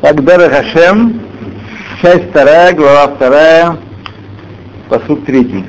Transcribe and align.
Так, 0.00 0.22
Дара 0.22 0.48
Хашем, 0.48 1.20
часть 2.00 2.30
вторая, 2.30 2.72
глава 2.74 3.08
вторая, 3.08 3.76
посуд 4.88 5.24
третий. 5.24 5.64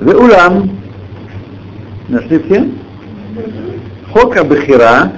Улам, 0.00 0.70
нашли 2.08 2.40
все? 2.40 2.68
Хока 4.12 4.42
Бехира, 4.42 5.12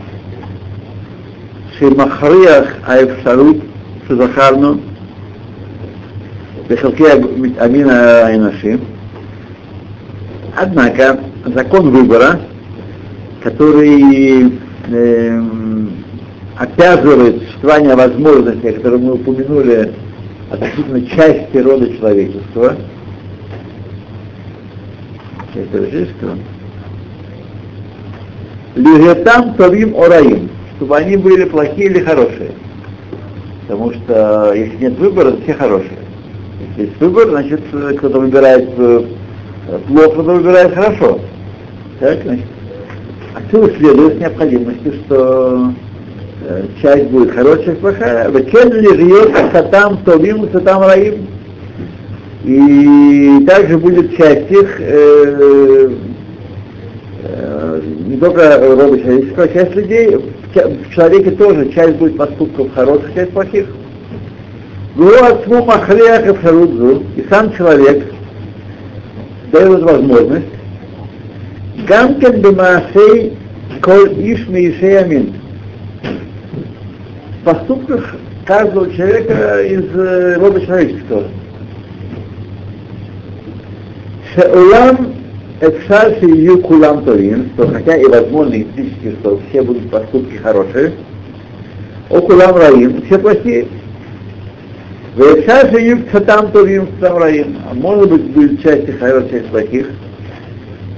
Шимахриях 1.79 2.75
Аэфшарут 2.87 3.63
Шузахарну, 4.09 4.83
Бехалке 6.69 7.13
Амина 7.59 8.27
Айнаши. 8.27 8.79
Однако 10.55 11.19
закон 11.47 11.91
выбора, 11.91 12.41
который 13.43 14.59
э, 14.89 15.43
обязывает 16.57 17.43
существование 17.43 17.97
возможностей, 17.97 18.73
которые 18.73 19.01
мы 19.01 19.15
упомянули 19.15 19.93
относительно 20.51 21.07
части 21.07 21.57
рода 21.57 21.91
человечества, 21.97 22.77
части 25.55 25.73
человечества, 25.73 26.37
Лигетам 28.75 29.55
Тавим 29.55 29.97
Ораим, 29.97 30.49
чтобы 30.77 30.97
они 30.97 31.17
были 31.17 31.45
плохие 31.45 31.87
или 31.87 32.01
хорошие. 32.01 32.53
Потому 33.67 33.93
что 33.93 34.53
если 34.55 34.77
нет 34.77 34.99
выбора, 34.99 35.33
то 35.33 35.43
все 35.43 35.55
хорошие. 35.55 35.99
Если 36.69 36.91
есть 36.91 37.01
выбор, 37.01 37.29
значит, 37.31 37.61
кто-то 37.99 38.21
выбирает 38.21 38.69
э, 38.77 39.05
плохо, 39.87 40.11
кто-то 40.11 40.33
выбирает 40.33 40.75
хорошо. 40.75 41.21
Так, 42.01 42.23
значит, 42.23 42.47
отсюда 43.35 43.73
следует 43.77 44.21
необходимости, 44.21 44.93
что 45.05 45.73
э, 46.47 46.65
часть 46.83 47.07
будет 47.07 47.33
хорошая, 47.33 47.65
часть 47.65 47.81
плохая. 47.81 48.31
Векен 48.31 48.73
ли 48.73 48.89
жьет 48.97 49.33
сатам 49.53 49.99
товим, 50.05 50.49
сатам 50.53 50.83
раим. 50.83 51.27
И 52.45 53.45
также 53.47 53.79
будет 53.79 54.17
часть 54.17 54.51
их 54.51 54.77
э, 54.81 55.91
э, 57.23 57.81
не 58.07 58.17
только 58.17 58.59
рода 58.59 58.99
человеческого, 58.99 59.49
часть 59.49 59.75
людей, 59.75 60.17
в 60.55 60.95
человеке 60.95 61.31
тоже 61.33 61.71
часть 61.73 61.97
будет 61.97 62.17
поступков 62.17 62.73
хороших, 62.75 63.15
часть 63.15 63.33
плохих. 63.33 63.67
Вот 64.97 65.47
махлех 65.47 66.27
и 66.27 67.25
сам 67.31 67.53
человек 67.55 68.05
дает 69.53 69.83
возможность 69.83 70.60
Гамкен 71.87 72.41
бемаасей 72.41 73.37
коль 73.83 74.13
иш 74.19 74.47
мейшей 74.49 74.99
амин. 74.99 75.35
В 77.41 77.45
поступках 77.45 78.17
каждого 78.45 78.93
человека 78.93 79.63
из 79.63 80.39
рода 80.41 80.61
человеческого. 80.61 81.25
Шеулам 84.35 85.15
Эфшар 85.61 86.15
Шию 86.21 86.63
Кулам 86.63 87.05
Торин, 87.05 87.51
что 87.55 87.69
хотя 87.69 87.97
и 87.97 88.05
возможно 88.07 88.55
физически, 88.55 89.17
что 89.21 89.41
все 89.49 89.63
будут 89.63 89.91
поступки 89.91 90.37
хорошие, 90.37 90.93
о 92.09 92.21
Кулам 92.21 92.57
Раим, 92.57 93.03
все 93.03 93.19
плохие. 93.19 93.67
Вэфшар 95.17 95.71
Шию 95.71 96.07
Ксатам 96.07 96.51
Торин, 96.53 96.87
Ксатам 96.87 97.19
Раим, 97.19 97.57
а 97.71 97.75
может 97.75 98.11
быть 98.11 98.23
будет 98.31 98.63
часть 98.63 98.99
хороших, 98.99 99.31
часть 99.31 99.47
плохих. 99.47 99.89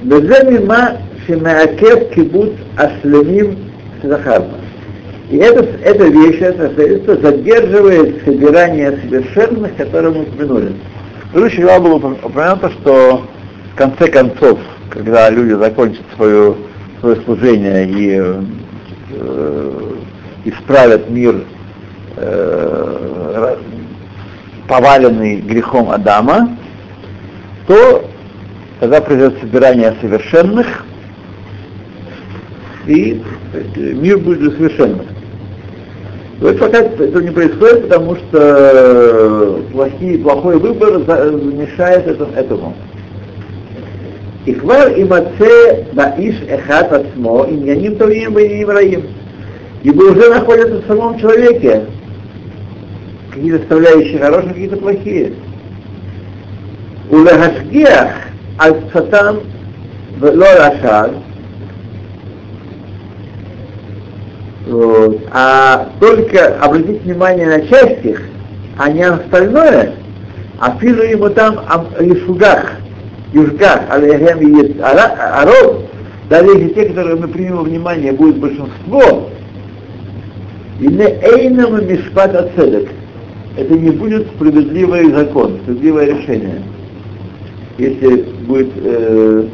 וזה 0.09 0.35
ממה 0.51 0.87
שמעכב 1.27 1.95
קיבוץ 2.11 2.49
השלמים 2.77 3.45
Захарна. 4.03 4.57
И 5.29 5.37
это, 5.37 5.61
эта 5.83 6.05
вещь, 6.05 6.39
это 6.39 6.67
обстоятельство 6.67 7.17
задерживает 7.17 8.23
собирание 8.23 8.97
совершенных, 8.97 9.75
которые 9.75 10.13
мы 10.13 10.21
упомянули. 10.21 10.73
В 11.29 11.31
предыдущей 11.33 11.63
главе 11.63 11.81
было 11.81 11.95
упомянуто, 11.95 12.69
что 12.71 13.25
в 13.73 13.77
конце 13.77 14.07
концов, 14.07 14.57
когда 14.89 15.29
люди 15.29 15.53
закончат 15.53 16.03
свое, 16.15 16.55
свое 17.01 17.15
служение 17.25 17.87
и 17.89 18.21
э, 19.11 19.95
исправят 20.45 21.09
мир, 21.09 21.43
э, 22.15 23.55
поваленный 24.69 25.41
грехом 25.41 25.91
Адама, 25.91 26.57
то 27.67 28.05
тогда 28.82 29.00
придет 29.00 29.38
собирание 29.40 29.94
совершенных, 30.00 30.66
и 32.88 33.22
мир 33.76 34.18
будет 34.18 34.40
для 34.40 34.50
совершенных. 34.50 35.06
Вот 36.40 36.58
пока 36.58 36.78
это 36.78 37.22
не 37.22 37.30
происходит, 37.30 37.82
потому 37.84 38.16
что 38.16 39.60
плохие, 39.70 40.18
плохой 40.18 40.58
выбор 40.58 40.98
мешает 40.98 42.08
этому. 42.08 42.74
И 44.46 44.54
хвар 44.54 44.94
и 44.98 45.04
маце 45.04 45.86
иш 46.18 46.42
эхат 46.48 46.92
ацмо, 46.92 47.44
и 47.44 47.54
няним 47.54 47.94
тавим 47.94 48.36
и 48.36 48.64
раим. 48.64 49.04
Ибо 49.84 50.02
уже 50.02 50.28
находятся 50.28 50.82
в 50.82 50.86
самом 50.88 51.20
человеке 51.20 51.84
какие-то 53.32 53.58
составляющие 53.60 54.18
хорошие, 54.18 54.48
какие-то 54.48 54.76
плохие. 54.78 55.34
У 57.10 57.18
лехашгиах 57.18 58.31
על 58.57 58.71
שפתם 58.89 59.35
ולא 60.19 60.45
על 60.45 60.61
השאר. 60.61 61.09
Вот. 64.69 65.21
А 65.31 65.87
только 66.01 66.57
обратить 66.59 67.03
внимание 67.03 67.47
на 67.47 67.61
часть 67.67 68.03
их, 68.03 68.21
а 68.77 68.91
не 68.91 69.07
на 69.07 69.15
остальное, 69.15 69.93
а 70.59 70.77
филу 70.77 71.03
ему 71.03 71.29
там 71.29 71.61
Ишугах, 71.99 72.73
Южгах, 73.31 73.83
Алехем 73.89 74.39
и 74.39 74.79
Аров, 74.81 75.83
даже 76.29 76.49
если 76.49 76.67
те, 76.73 76.89
которые 76.89 77.15
мы 77.15 77.29
примем 77.29 77.57
во 77.57 77.63
внимание, 77.63 78.11
будет 78.11 78.39
большинство, 78.39 79.29
и 80.81 80.87
не 80.87 81.05
эйнам 81.05 81.87
мишпат 81.87 82.35
ацедек, 82.35 82.89
это 83.55 83.73
не 83.73 83.91
будет 83.91 84.27
справедливый 84.35 85.13
закон, 85.13 85.59
справедливое 85.63 86.07
решение 86.07 86.61
если 87.82 88.22
будет 88.46 88.70
э, 88.76 89.44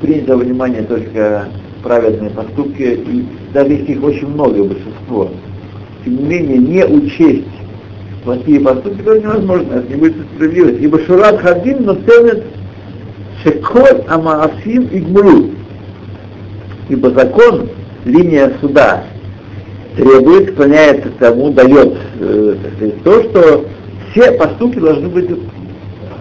принято 0.00 0.36
внимание 0.36 0.82
только 0.82 1.48
праведные 1.82 2.30
поступки, 2.30 2.82
и 2.82 3.24
даже 3.52 3.74
их 3.74 4.02
очень 4.02 4.26
много, 4.28 4.64
большинство, 4.64 5.30
тем 6.04 6.16
не 6.16 6.24
менее 6.24 6.58
не 6.58 6.84
учесть 6.84 7.44
плохие 8.24 8.60
поступки, 8.60 9.02
то 9.02 9.16
невозможно, 9.16 9.74
это 9.74 9.88
не 9.88 9.96
будет 9.96 10.16
справедливость. 10.34 10.80
Ибо 10.80 11.00
Шурат 11.02 11.40
Хадим 11.40 11.84
но 11.84 11.94
ценит 11.94 12.42
Шеколь 13.44 14.02
Амаафим 14.08 14.88
и 14.88 14.98
Гмуру. 14.98 15.50
Ибо 16.88 17.10
закон, 17.10 17.68
линия 18.04 18.52
суда, 18.60 19.04
требует, 19.96 20.52
склоняется 20.52 21.08
к 21.10 21.18
тому, 21.18 21.50
дает 21.52 21.96
э, 22.18 22.56
то, 23.04 23.22
что 23.22 23.66
все 24.10 24.32
поступки 24.32 24.78
должны 24.78 25.08
быть 25.08 25.30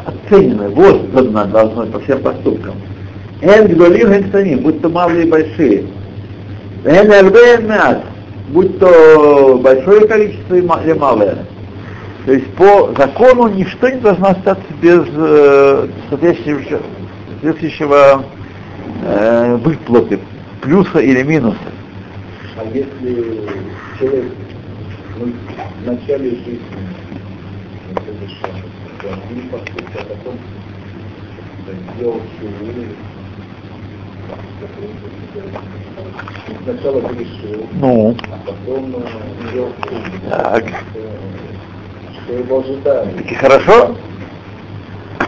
оценены, 0.05 0.69
воздано 0.69 1.45
должно 1.45 1.85
по 1.87 1.99
всем 1.99 2.21
поступкам. 2.21 2.75
Эн 3.41 3.67
гдолим, 3.67 4.11
эн 4.11 4.27
станим, 4.29 4.59
будь 4.59 4.81
то 4.81 4.89
малые 4.89 5.25
и 5.25 5.29
большие. 5.29 5.85
Эн 6.85 7.11
эрбен 7.11 7.67
мят, 7.67 8.03
будь 8.49 8.79
то 8.79 9.59
большое 9.61 10.07
количество 10.07 10.55
или 10.55 10.93
малое. 10.93 11.45
То 12.25 12.33
есть 12.33 12.47
по 12.53 12.91
закону 12.97 13.47
ничто 13.49 13.89
не 13.89 13.99
должно 13.99 14.29
остаться 14.29 14.65
без 14.81 15.03
э, 15.15 15.87
соответствующего, 16.09 16.81
соответствующего 17.29 18.25
э, 19.03 19.55
выплаты, 19.57 20.19
плюса 20.61 20.99
или 20.99 21.21
минуса. 21.21 21.57
А 22.57 22.63
если 22.73 23.41
человек 23.99 24.25
ну, 25.19 25.31
в 25.83 25.87
начале 25.87 26.29
жизни 26.31 26.59
один 29.13 29.49
поступок, 29.49 29.91
а 29.93 30.05
потом 30.05 30.35
сделал 31.95 32.21
шуву, 32.39 32.85
сначала 36.63 37.01
грешил, 37.01 37.67
ну. 37.73 38.15
а 38.31 38.39
потом 38.45 38.95
сделал 39.49 39.71
шуву. 39.83 40.29
Так. 40.29 40.63
Что 42.23 42.33
его 42.33 42.59
ожидает? 42.59 43.17
Таки 43.17 43.35
хорошо? 43.35 43.95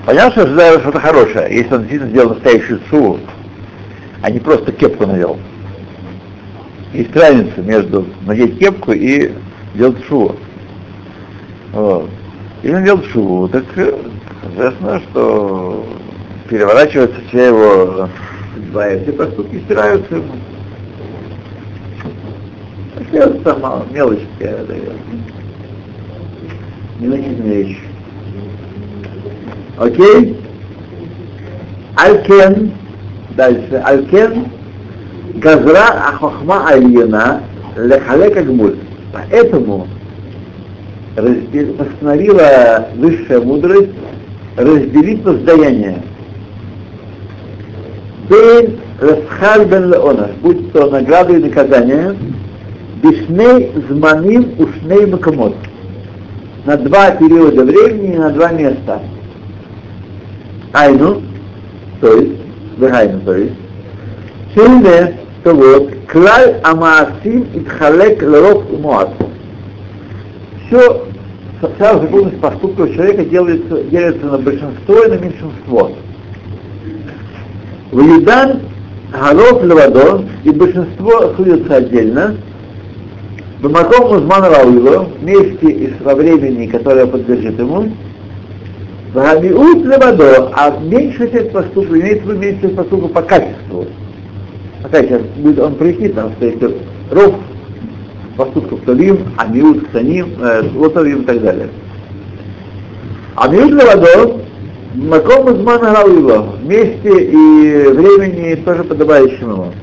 Понятно, 0.06 0.32
что 0.32 0.44
ожидаю 0.44 0.80
что-то 0.80 1.00
хорошее, 1.00 1.56
если 1.56 1.74
он 1.74 1.82
действительно 1.82 2.10
сделал 2.10 2.30
настоящую 2.30 2.80
суву, 2.90 3.20
а 4.22 4.32
не 4.32 4.40
просто 4.40 4.72
кепку 4.72 5.06
надел. 5.06 5.38
Есть 6.94 7.16
разница 7.16 7.62
между 7.62 8.08
надеть 8.26 8.58
кепку 8.58 8.94
и 8.94 9.32
делать 9.76 10.04
шуву. 10.06 10.36
Вот. 11.74 12.10
И 12.64 12.74
он 12.74 12.84
делает 12.84 13.06
шуву, 13.08 13.48
так 13.48 13.66
известно, 13.76 15.02
что 15.12 15.86
переворачивается 16.50 17.18
вся 17.30 17.48
его 17.48 18.10
все 19.04 19.12
поступки 19.14 19.60
стираются 19.66 20.16
ему. 20.16 20.34
Это 23.12 23.42
сама 23.44 23.84
мелочь 23.92 24.20
такая, 24.38 24.66
такая. 24.66 24.82
Незначительная 27.00 27.54
вещь. 27.56 27.80
Окей? 29.78 30.38
Алькен, 31.96 32.72
дальше, 33.36 33.82
Алькен, 33.84 34.48
Газра 35.36 36.10
Ахохма 36.10 36.68
Альена, 36.68 37.42
Лехалека 37.76 38.44
Гмуль. 38.44 38.78
Поэтому 39.14 39.88
постановила 41.18 42.90
высшая 42.96 43.42
мудрость 43.42 43.90
разделить 44.56 45.24
воздаяние. 45.24 46.02
Бен 48.30 48.80
Расхаль 49.00 49.66
бен 49.66 49.92
Леона, 49.92 50.30
будь 50.42 50.72
то 50.74 50.90
награда 50.90 51.34
и 51.34 51.44
наказание, 51.44 52.16
Бишней 53.02 53.72
Зманим 53.90 54.56
Ушней 54.58 55.06
Макамот. 55.06 55.56
На 56.66 56.78
два 56.78 57.12
периода 57.12 57.64
времени 57.64 58.16
и 58.16 58.18
на 58.18 58.32
два 58.32 58.52
места. 58.52 59.02
Айну, 60.74 61.22
то 62.02 62.14
есть, 62.14 62.42
Вехайну, 62.78 63.22
то 63.22 63.36
есть, 63.36 63.54
Сильне, 64.54 65.18
то 65.44 65.54
вот, 65.54 65.94
Клаль 66.12 66.60
Амаасим 66.64 67.48
Итхалек 67.54 68.22
Леров 68.22 68.64
Муат. 68.80 69.10
Все, 70.68 71.07
вся 71.62 71.94
законность 71.94 72.40
поступков 72.40 72.94
человека 72.94 73.26
делится, 73.26 73.84
делится 73.84 74.26
на 74.26 74.38
большинство 74.38 75.04
и 75.04 75.10
на 75.10 75.16
меньшинство. 75.16 75.92
В 77.92 78.00
Юдан 78.00 78.60
Гаров 79.12 79.64
Левадо 79.64 80.26
и 80.44 80.52
большинство 80.52 81.34
судятся 81.36 81.78
отдельно. 81.78 82.36
В 83.60 83.72
Маком 83.72 84.12
Узман 84.12 84.44
Рауило, 84.44 85.08
вместе 85.20 85.72
и 85.72 85.94
во 86.02 86.14
времени, 86.14 86.68
которое 86.68 87.08
подлежит 87.08 87.58
ему, 87.58 87.92
в 89.12 89.16
Гамиут 89.16 89.84
Левадо, 89.84 90.52
а 90.54 90.78
меньше 90.80 91.32
часть 91.32 91.52
поступков, 91.52 91.96
имеется 91.96 92.28
в 92.28 92.40
виду 92.40 92.70
поступков 92.76 93.12
по 93.14 93.22
качеству. 93.24 93.88
Пока 94.84 95.02
сейчас 95.02 95.22
будет 95.38 95.60
он 95.60 95.76
нам, 96.16 96.34
что 96.34 96.46
есть 96.46 96.62
ров 97.12 97.36
поступков 98.38 98.80
Толим, 98.86 99.34
Амиут, 99.38 99.88
Саним, 99.92 100.34
э, 100.40 100.64
Лотовим 100.76 101.22
и 101.22 101.26
так 101.26 101.42
далее. 101.42 101.70
Амиут 103.36 103.72
Левадо, 103.72 104.42
Маком 104.96 105.48
Узман 105.48 105.82
Рауило, 105.82 106.56
вместе 106.62 107.24
и 107.26 107.88
времени 107.90 108.56
тоже 108.64 108.84
подобающим 108.84 109.52
ему. 109.52 109.74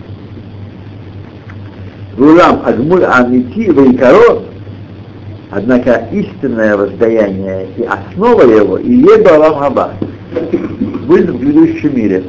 Гулам 2.17 2.63
Агмуль 2.65 3.05
Амити 3.05 3.71
Вайкаро, 3.71 4.43
однако 5.51 6.09
истинное 6.13 6.77
воздаяние 6.77 7.69
и 7.77 7.83
основа 7.83 8.43
его, 8.43 8.79
и 8.79 8.93
Еба 8.93 9.35
Алам 9.35 9.59
Хаба, 9.59 9.91
будет 11.07 11.31
в 11.31 11.39
грядущем 11.39 11.97
мире. 11.97 12.25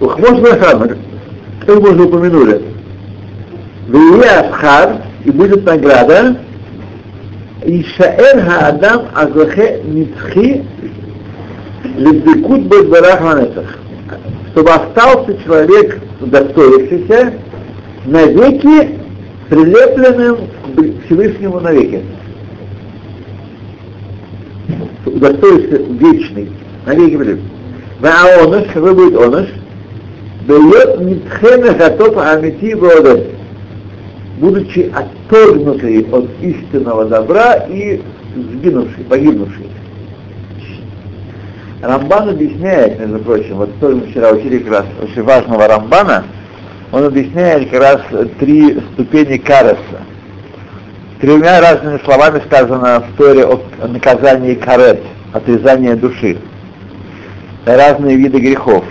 Ухмош 0.00 0.40
Лахамар, 0.40 0.96
как 1.66 1.80
мы 1.80 1.90
уже 1.90 2.02
упомянули, 2.04 2.62
Вия 3.88 4.40
Абхар, 4.40 4.98
и 5.24 5.30
будет 5.30 5.64
награда, 5.64 6.36
и 7.64 7.82
Шаэр 7.96 8.42
Хаадам 8.42 9.06
Азахе 9.14 9.80
Ницхи 9.82 10.62
Лебдекут 11.96 12.66
Бадбарах 12.66 13.20
Манесах, 13.22 13.78
чтобы 14.52 14.70
остался 14.72 15.42
человек 15.42 16.00
удостоившийся 16.20 17.32
навеки 18.04 18.98
прилепленным 19.48 20.36
к 20.76 21.06
Всевышнему 21.06 21.60
навеки. 21.60 22.02
Удостоился 25.06 25.76
вечный, 25.76 26.50
навеки 26.84 27.16
прилепленный. 27.16 27.50
А 28.02 28.44
оныш, 28.44 28.66
какой 28.72 28.94
будет 28.94 29.16
оныш? 29.16 29.48
Дает 30.46 31.00
нитхена 31.00 31.72
готов 31.72 32.16
амити 32.18 32.74
бодом, 32.74 33.20
будучи 34.38 34.90
отторгнутый 34.94 36.06
от 36.10 36.28
истинного 36.42 37.04
добра 37.04 37.54
и 37.68 38.00
сгинувший, 38.34 39.04
погибнувший. 39.04 39.66
Рамбан 41.82 42.30
объясняет, 42.30 42.98
между 42.98 43.18
прочим, 43.20 43.56
вот 43.56 43.70
тоже 43.78 43.96
мы 43.96 44.06
вчера 44.08 44.32
учили 44.32 44.58
как 44.58 44.72
раз 44.72 44.84
очень 45.02 45.22
важного 45.22 45.68
Рамбана, 45.68 46.24
он 46.90 47.04
объясняет 47.04 47.70
как 47.70 47.80
раз 47.80 48.00
три 48.40 48.80
ступени 48.92 49.36
кареса. 49.36 49.78
Тремя 51.20 51.60
разными 51.60 52.00
словами 52.04 52.40
сказано 52.46 53.00
в 53.00 53.16
Торе 53.16 53.44
о 53.44 53.60
наказании 53.86 54.54
карет, 54.54 55.00
отрезания 55.32 55.94
души. 55.96 56.38
Разные 57.66 58.16
виды 58.16 58.38
грехов. 58.38 58.84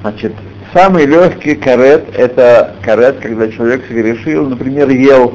Значит, 0.00 0.32
самый 0.72 1.06
легкий 1.06 1.54
карет 1.54 2.04
это 2.14 2.74
карет, 2.82 3.18
когда 3.20 3.48
человек 3.48 3.84
согрешил, 3.86 4.48
например, 4.48 4.88
ел 4.90 5.34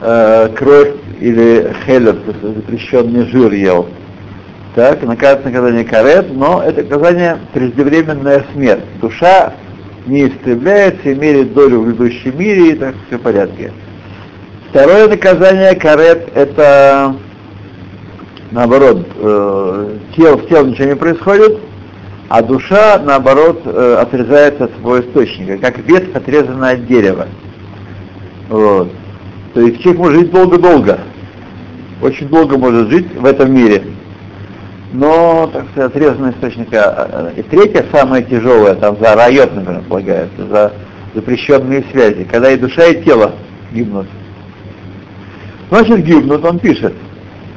э, 0.00 0.48
кровь 0.56 0.94
или 1.20 1.72
хелев, 1.84 2.16
то 2.24 2.30
есть 2.30 2.56
запрещенный 2.56 3.26
жир 3.26 3.52
ел. 3.52 3.88
Так, 4.74 5.02
наказание, 5.02 5.44
наказание 5.44 5.84
карет, 5.84 6.34
но 6.34 6.62
это 6.62 6.82
наказание 6.82 7.38
преждевременная 7.54 8.44
смерть. 8.52 8.84
Душа 9.00 9.54
не 10.06 10.28
истребляется, 10.28 11.12
имеет 11.12 11.54
долю 11.54 11.80
в 11.80 11.86
грядущем 11.86 12.38
мире, 12.38 12.72
и 12.72 12.74
так 12.74 12.94
все 13.06 13.18
в 13.18 13.22
порядке. 13.22 13.72
Второе 14.70 15.08
наказание 15.08 15.74
карет 15.74 16.28
это 16.34 17.16
наоборот, 18.50 19.06
э, 19.16 19.98
тел, 20.16 20.38
в 20.38 20.48
тело 20.48 20.66
ничего 20.66 20.88
не 20.88 20.96
происходит, 20.96 21.58
а 22.28 22.42
душа, 22.42 22.98
наоборот, 22.98 23.62
э, 23.64 23.98
отрезается 24.00 24.64
от 24.64 24.72
своего 24.72 25.00
источника, 25.00 25.58
как 25.58 25.78
ветвь, 25.78 26.14
отрезанная 26.14 26.74
от 26.74 26.86
дерева. 26.86 27.28
Вот. 28.48 28.90
То 29.54 29.60
есть 29.60 29.80
человек 29.80 30.00
может 30.00 30.20
жить 30.20 30.30
долго-долго, 30.32 31.00
очень 32.02 32.28
долго 32.28 32.58
может 32.58 32.90
жить 32.90 33.14
в 33.14 33.24
этом 33.24 33.54
мире, 33.54 33.82
но, 34.92 35.48
так 35.52 35.66
сказать, 35.70 35.90
отрезанный 35.92 36.30
источника. 36.32 37.32
И 37.36 37.42
третье, 37.42 37.84
самое 37.92 38.24
тяжелое, 38.24 38.74
там 38.74 38.96
за 39.00 39.14
райот, 39.14 39.54
например, 39.54 39.82
полагается, 39.88 40.46
за 40.46 40.72
запрещенные 41.14 41.84
связи, 41.90 42.24
когда 42.24 42.50
и 42.50 42.58
душа, 42.58 42.86
и 42.86 43.02
тело 43.02 43.32
гибнут. 43.72 44.06
Значит, 45.70 46.04
гибнут, 46.04 46.44
он 46.44 46.58
пишет. 46.58 46.94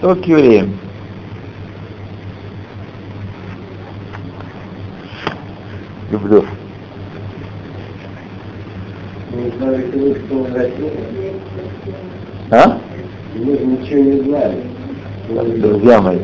Только 0.00 0.22
к 0.22 0.26
евреям. 0.26 0.78
Люблю. 6.10 6.44
А? 12.50 12.78
Же 13.34 13.40
ничего 13.44 14.02
не 14.02 14.20
знали. 14.22 14.62
Друзья 15.60 16.00
мои. 16.00 16.18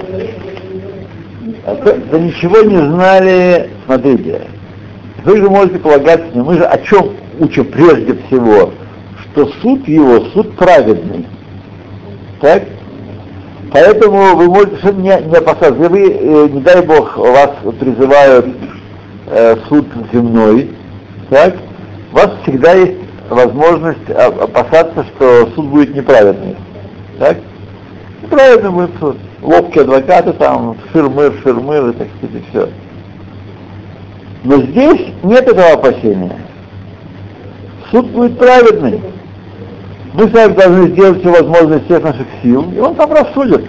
А 1.64 1.74
то- 1.76 1.98
Да 2.10 2.18
ничего 2.18 2.60
не 2.62 2.76
знали, 2.76 3.70
смотрите. 3.86 4.42
Вы 5.24 5.36
же 5.38 5.50
можете 5.50 5.78
полагаться, 5.78 6.26
мы 6.34 6.54
же 6.54 6.64
о 6.64 6.78
чем 6.78 7.10
учим 7.40 7.64
прежде 7.66 8.14
всего? 8.26 8.70
Что 9.32 9.46
суд 9.62 9.86
его, 9.88 10.20
суд 10.32 10.56
праведный. 10.56 11.26
Так? 12.40 12.64
Поэтому 13.72 14.36
вы 14.36 14.46
можете 14.46 14.76
совершенно 14.76 15.00
не, 15.00 15.28
не 15.28 15.36
опасаться. 15.36 15.74
Если 15.74 15.86
вы, 15.88 16.10
э, 16.10 16.48
не 16.52 16.60
дай 16.60 16.84
бог, 16.84 17.16
вас 17.16 17.50
призывают 17.78 18.46
э, 19.28 19.56
суд 19.68 19.86
земной, 20.12 20.70
так, 21.28 21.54
у 22.12 22.16
вас 22.16 22.32
всегда 22.42 22.72
есть 22.72 22.98
возможность 23.28 24.10
о- 24.10 24.44
опасаться, 24.44 25.04
что 25.14 25.48
суд 25.54 25.66
будет 25.66 25.94
неправедный. 25.94 26.56
Так? 27.18 27.38
Неправедный 28.22 28.70
будет 28.70 28.90
суд. 28.98 29.16
Ловкие 29.42 29.84
адвокаты 29.84 30.32
там, 30.32 30.76
ширмыр, 30.92 31.32
ширмыр, 31.42 31.90
и 31.90 31.92
так 31.92 32.08
сказать, 32.18 32.36
и 32.36 32.50
все. 32.50 32.68
Но 34.42 34.56
здесь 34.56 35.12
нет 35.22 35.48
этого 35.48 35.72
опасения. 35.72 36.36
Суд 37.90 38.06
будет 38.06 38.38
праведный. 38.38 39.00
Мы 40.12 40.28
с 40.28 40.32
вами 40.32 40.54
должны 40.54 40.88
сделать 40.88 41.20
все 41.20 41.30
возможное 41.30 41.78
из 41.78 41.84
всех 41.84 42.02
наших 42.02 42.26
сил, 42.42 42.64
и 42.74 42.78
он 42.78 42.94
там 42.94 43.12
рассудит. 43.12 43.66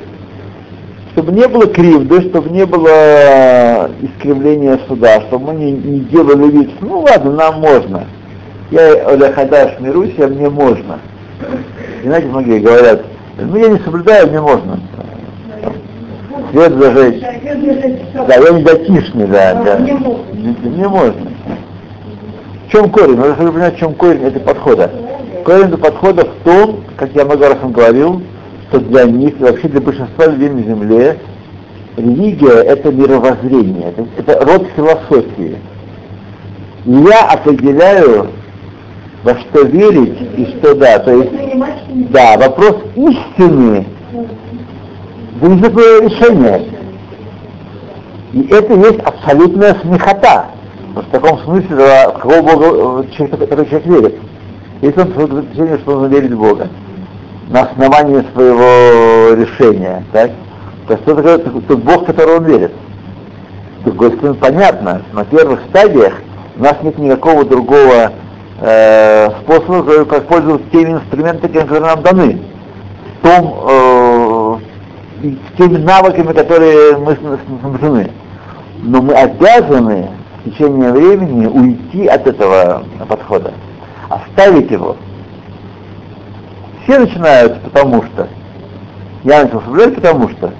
Чтобы 1.14 1.34
не 1.34 1.48
было 1.48 1.68
кривды, 1.68 2.22
чтобы 2.30 2.50
не 2.50 2.66
было 2.66 3.90
искривления 4.02 4.80
суда, 4.88 5.22
чтобы 5.22 5.54
мы 5.54 5.60
не, 5.60 5.72
не 5.72 6.00
делали 6.02 6.50
вид, 6.50 6.72
ну 6.82 7.00
ладно, 7.00 7.32
нам 7.32 7.60
можно. 7.60 8.06
Я 8.72 9.08
Оля 9.08 9.32
Хадаш 9.34 9.80
мирусь, 9.80 10.14
а 10.20 10.28
мне 10.28 10.50
можно. 10.50 11.00
И 12.02 12.08
знаете, 12.08 12.28
многие 12.28 12.60
говорят, 12.60 13.04
ну 13.38 13.58
я 13.58 13.68
не 13.68 13.80
соблюдаю, 13.80 14.28
мне 14.30 14.40
можно. 14.40 14.80
Свет 16.52 16.74
зажечь. 16.74 17.22
Да, 17.22 18.36
я 18.36 18.50
не 18.52 18.64
датишный, 18.64 19.28
да, 19.28 19.62
да. 19.64 19.78
Мне 19.78 20.88
можно. 20.88 21.32
Чем 22.72 22.90
корень? 22.90 23.18
Вы 23.18 23.24
должны 23.24 23.52
понимать, 23.52 23.76
в 23.76 23.80
чем 23.80 23.94
корень 23.96 24.24
этого 24.24 24.44
подхода. 24.44 24.90
Корень 25.44 25.66
этого 25.66 25.82
подхода 25.82 26.26
в 26.26 26.44
том, 26.46 26.84
как 26.96 27.14
я 27.14 27.26
много 27.26 27.50
раз 27.50 27.58
вам 27.62 27.74
говорил, 27.74 28.22
что 28.70 28.80
для 28.80 29.04
них, 29.04 29.40
и 29.40 29.44
вообще 29.44 29.68
для 29.68 29.82
большинства 29.82 30.28
людей 30.28 30.50
на 30.50 30.62
Земле, 30.62 31.20
религия— 31.98 32.62
это 32.64 32.92
мировоззрение, 32.92 33.90
это, 33.90 34.08
это 34.18 34.46
род 34.46 34.68
философии. 34.76 35.58
И 36.86 36.92
я 36.92 37.28
определяю, 37.30 38.30
во 39.24 39.36
что 39.36 39.64
верить 39.64 40.18
и 40.38 40.46
что 40.58 40.74
да. 40.74 41.00
То 41.00 41.12
есть, 41.12 41.32
да, 42.10 42.38
вопрос 42.38 42.78
истины 42.96 43.86
зависит 45.42 45.66
от 45.66 46.04
решения. 46.04 46.62
И 48.32 48.48
это 48.50 48.74
есть 48.76 49.00
абсолютная 49.00 49.76
смехота. 49.82 50.46
В 50.96 51.04
таком 51.12 51.40
смысле, 51.40 51.76
да, 51.78 52.10
в 52.10 52.14
какого 52.20 52.42
Бога 52.42 53.04
э, 53.06 53.12
человек, 53.16 53.40
который 53.40 53.66
человек 53.68 53.86
верит. 53.86 54.16
Если 54.82 55.00
он 55.00 55.14
своего 55.14 55.40
решения, 55.40 55.78
что 55.80 55.98
он 55.98 56.08
верит 56.10 56.32
в 56.32 56.38
Бога 56.38 56.68
на 57.50 57.62
основании 57.62 58.26
своего 58.34 59.34
решения, 59.36 60.04
так? 60.12 60.32
То 60.88 60.98
что 60.98 61.16
такое 61.16 61.38
тот- 61.38 61.80
Бог, 61.80 62.04
в 62.04 62.06
которого 62.06 62.38
он 62.38 62.46
верит? 62.46 62.72
С 63.80 63.84
другой 63.86 64.12
стороны, 64.14 64.36
понятно, 64.36 65.02
на 65.14 65.24
первых 65.24 65.62
стадиях 65.70 66.14
у 66.58 66.64
нас 66.64 66.76
нет 66.84 66.98
никакого 66.98 67.46
другого 67.46 68.12
э, 68.60 69.30
способа, 69.42 70.06
как 70.06 70.28
пользоваться 70.28 70.68
теми 70.72 70.92
инструментами, 70.94 71.52
которые 71.52 71.82
нам 71.82 72.02
даны. 72.04 72.42
Том, 73.22 73.56
э, 73.70 74.56
теми 75.58 75.78
навыками, 75.78 76.34
которые 76.34 76.98
мы 76.98 77.18
снабжены. 77.62 78.12
Но 78.84 79.02
мы 79.02 79.14
обязаны 79.14 80.10
в 80.44 80.50
течение 80.50 80.92
времени 80.92 81.46
уйти 81.46 82.08
от 82.08 82.26
этого 82.26 82.84
подхода, 83.08 83.54
оставить 84.10 84.72
его. 84.72 84.96
Все 86.84 87.00
начинают 87.00 87.62
потому 87.62 88.04
что. 88.04 88.28
Я 89.24 89.44
начал 89.44 89.62
соблюдать 89.62 89.96
потому 89.96 90.30
что. 90.30 90.52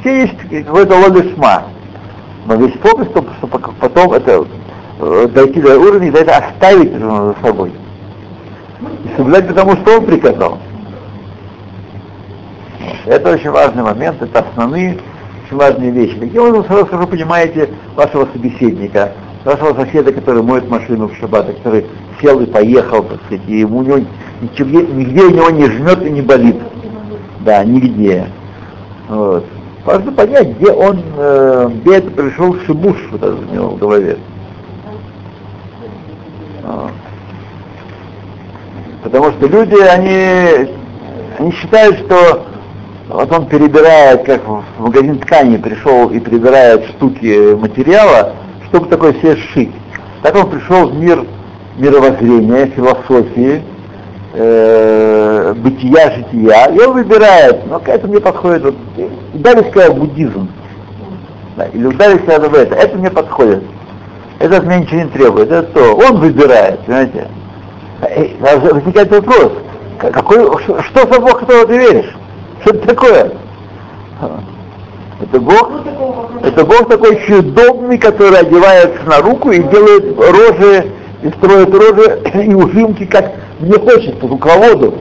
Все 0.00 0.22
есть 0.22 0.64
какой-то 0.64 0.96
логосма. 0.96 1.64
Но 2.46 2.54
весь 2.54 2.74
фокус, 2.80 3.08
чтобы 3.08 3.60
потом 3.78 4.12
это 4.12 4.46
э, 5.00 5.28
дойти 5.34 5.60
до 5.60 5.78
уровня, 5.78 6.08
и 6.08 6.12
это 6.12 6.38
оставить 6.38 6.92
за 6.92 7.34
собой. 7.42 7.72
И 9.04 9.16
соблюдать 9.16 9.48
потому, 9.48 9.76
что 9.76 9.98
он 9.98 10.06
приказал. 10.06 10.58
Это 13.04 13.32
очень 13.32 13.50
важный 13.50 13.82
момент, 13.82 14.22
это 14.22 14.40
основные, 14.40 14.98
очень 15.48 15.56
важные 15.56 15.90
вещи. 15.90 16.18
Таким 16.18 16.42
образом, 16.42 16.64
сразу 16.66 16.86
скажу, 16.86 17.06
понимаете 17.06 17.70
вашего 17.94 18.28
собеседника, 18.32 19.12
вашего 19.44 19.74
соседа, 19.74 20.12
который 20.12 20.42
моет 20.42 20.68
машину 20.68 21.08
в 21.08 21.16
шаббат, 21.16 21.46
который 21.46 21.86
сел 22.20 22.40
и 22.40 22.46
поехал, 22.46 23.02
так 23.04 23.18
сказать, 23.26 23.48
и 23.48 23.64
у 23.64 23.82
него 23.82 24.00
нигде, 24.40 24.86
нигде 24.86 25.22
у 25.22 25.30
него 25.30 25.50
не 25.50 25.64
жмет 25.66 26.02
и 26.02 26.10
не 26.10 26.22
болит. 26.22 26.56
Да, 27.40 27.64
нигде. 27.64 28.26
Вот. 29.08 29.44
Важно 29.84 30.12
понять, 30.12 30.58
где 30.58 30.70
он, 30.70 31.00
э, 31.16 31.70
где 31.76 31.96
это 31.96 32.10
пришел 32.10 32.56
шибуш 32.66 32.96
вот 33.10 33.22
этот 33.22 33.50
у 33.50 33.54
него 33.54 33.68
в 33.68 33.78
голове. 33.78 34.18
Вот. 36.62 36.90
Потому 39.02 39.32
что 39.32 39.46
люди, 39.46 39.80
они, 39.80 40.70
они 41.38 41.52
считают, 41.52 41.98
что 42.00 42.44
вот 43.08 43.32
он 43.32 43.46
перебирает, 43.46 44.24
как 44.24 44.46
в 44.46 44.62
магазин 44.78 45.18
ткани 45.18 45.56
пришел 45.56 46.10
и 46.10 46.20
перебирает 46.20 46.84
штуки 46.90 47.54
материала, 47.54 48.34
чтобы 48.68 48.88
такое 48.88 49.14
себе 49.14 49.36
сшить. 49.36 49.72
Так 50.22 50.36
он 50.36 50.50
пришел 50.50 50.88
в 50.88 50.94
мир 50.94 51.24
мировоззрения, 51.78 52.66
философии, 52.66 53.62
э, 54.34 55.54
бытия, 55.56 56.10
жития, 56.16 56.66
и 56.70 56.78
он 56.80 56.94
выбирает, 56.94 57.66
ну 57.66 57.80
это 57.84 58.06
мне 58.06 58.20
подходит, 58.20 58.64
вот, 58.64 58.74
сказал 59.70 59.94
буддизм, 59.94 60.48
да, 61.56 61.66
или 61.66 61.90
сказал 62.24 62.50
в 62.50 62.54
это, 62.54 62.74
это 62.74 62.96
мне 62.98 63.10
подходит, 63.10 63.62
это 64.38 64.56
от 64.58 64.64
меня 64.64 64.80
ничего 64.80 65.00
не 65.00 65.08
требует, 65.08 65.50
это 65.50 65.62
то, 65.72 65.94
он 65.94 66.18
выбирает, 66.18 66.80
понимаете. 66.80 67.28
Э, 68.02 68.26
Возникает 68.40 69.10
вопрос, 69.10 69.52
какой, 69.98 70.62
что, 70.62 70.82
что 70.82 71.12
за 71.12 71.20
Бог, 71.20 71.40
которого 71.40 71.66
ты 71.66 71.78
веришь? 71.78 72.17
Что 72.60 72.70
это 72.70 72.86
такое? 72.86 73.32
Это 75.20 75.40
Бог, 75.40 75.70
это 76.42 76.64
Бог 76.64 76.88
такой 76.88 77.20
чудобный, 77.26 77.98
который 77.98 78.38
одевается 78.38 79.02
на 79.04 79.18
руку 79.18 79.50
и 79.50 79.62
делает 79.62 80.16
рожи, 80.16 80.86
и 81.22 81.28
строит 81.30 81.74
рожи 81.74 82.20
и 82.44 82.54
ужимки, 82.54 83.04
как 83.04 83.32
мне 83.58 83.78
хочется, 83.78 84.26
руководу. 84.26 84.94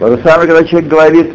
То 0.00 0.08
же 0.08 0.22
самое, 0.24 0.48
когда 0.48 0.64
человек 0.64 0.90
говорит, 0.90 1.32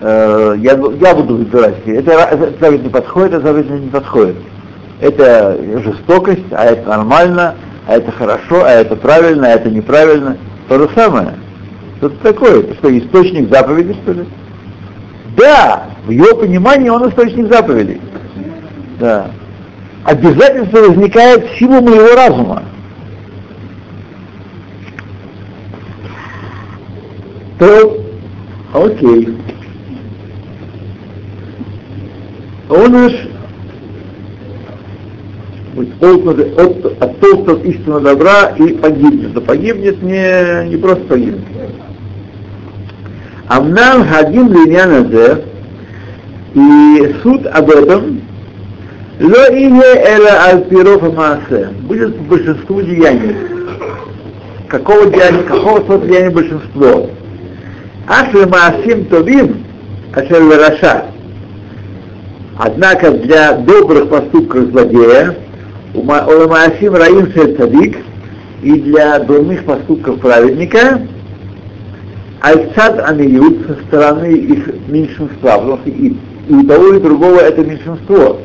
э, 0.00 0.54
я, 0.58 0.72
я 0.72 1.14
буду 1.14 1.36
выбирать, 1.36 1.86
это, 1.86 2.12
это 2.12 2.78
не 2.78 2.88
подходит, 2.88 3.34
это 3.34 3.46
завет 3.46 3.68
не 3.68 3.90
подходит. 3.90 4.36
Это 5.00 5.58
жестокость, 5.84 6.50
а 6.52 6.64
это 6.64 6.88
нормально, 6.88 7.56
а 7.86 7.96
это 7.96 8.10
хорошо, 8.12 8.64
а 8.64 8.70
это 8.70 8.96
правильно, 8.96 9.48
а 9.48 9.50
это 9.50 9.68
неправильно. 9.70 10.38
То 10.68 10.78
же 10.78 10.88
самое. 10.94 11.34
Что 12.04 12.12
это 12.12 12.34
такое? 12.34 12.60
Это 12.60 12.74
что, 12.74 12.98
источник 12.98 13.48
заповеди, 13.48 13.96
что 14.02 14.12
ли? 14.12 14.24
Да, 15.38 15.88
в 16.04 16.10
его 16.10 16.36
понимании 16.36 16.90
он 16.90 17.08
источник 17.08 17.50
заповедей. 17.50 17.98
Да. 19.00 19.30
обязательство 20.04 20.80
возникает 20.80 21.46
в 21.46 21.58
силу 21.58 21.80
моего 21.80 22.14
разума. 22.14 22.62
То, 27.58 27.96
окей. 28.74 29.38
Он 32.68 32.94
уж 32.94 33.12
будет 35.74 36.58
от, 36.58 37.02
оттолкнут 37.02 37.48
от 37.48 37.64
истинного 37.64 38.00
добра 38.00 38.48
и 38.58 38.74
погибнет. 38.74 39.34
Но 39.34 39.40
погибнет 39.40 40.02
не, 40.02 40.68
не 40.68 40.76
просто 40.76 41.04
погибнет. 41.04 41.40
Амнам 43.48 44.06
Хадим 44.08 44.52
Линьяназе 44.52 45.44
и 46.54 47.14
суд 47.22 47.46
об 47.46 47.70
этом 47.70 48.20
Ло 49.20 49.46
ihe 49.52 49.80
эла 49.80 50.50
альпиров 50.50 51.14
маасе 51.14 51.68
будет 51.82 52.16
большинству 52.22 52.82
деяний. 52.82 53.36
Какого 54.68 55.06
деяния, 55.06 55.42
какого 55.42 55.86
сорта 55.86 56.08
деяния 56.08 56.30
большинство? 56.30 57.10
Ашли 58.08 58.44
маасим 58.44 59.04
тобим, 59.04 59.64
ашер 60.12 60.42
раша. 60.48 61.04
Однако 62.58 63.12
для 63.12 63.52
добрых 63.52 64.08
поступков 64.08 64.70
злодея, 64.70 65.36
у 65.94 66.02
маасим 66.02 66.96
раим 66.96 67.32
шель 67.32 67.96
и 68.62 68.80
для 68.80 69.20
дурных 69.20 69.64
поступков 69.64 70.18
праведника, 70.18 71.02
альцад 72.44 73.00
амиют 73.08 73.66
со 73.66 73.74
стороны 73.86 74.32
их 74.32 74.68
меньшинства, 74.88 75.56
потому 75.56 75.78
что 75.78 75.90
и, 75.90 76.14
и 76.48 76.66
того 76.66 76.94
и 76.94 77.00
другого 77.00 77.40
это 77.40 77.64
меньшинство 77.64 78.38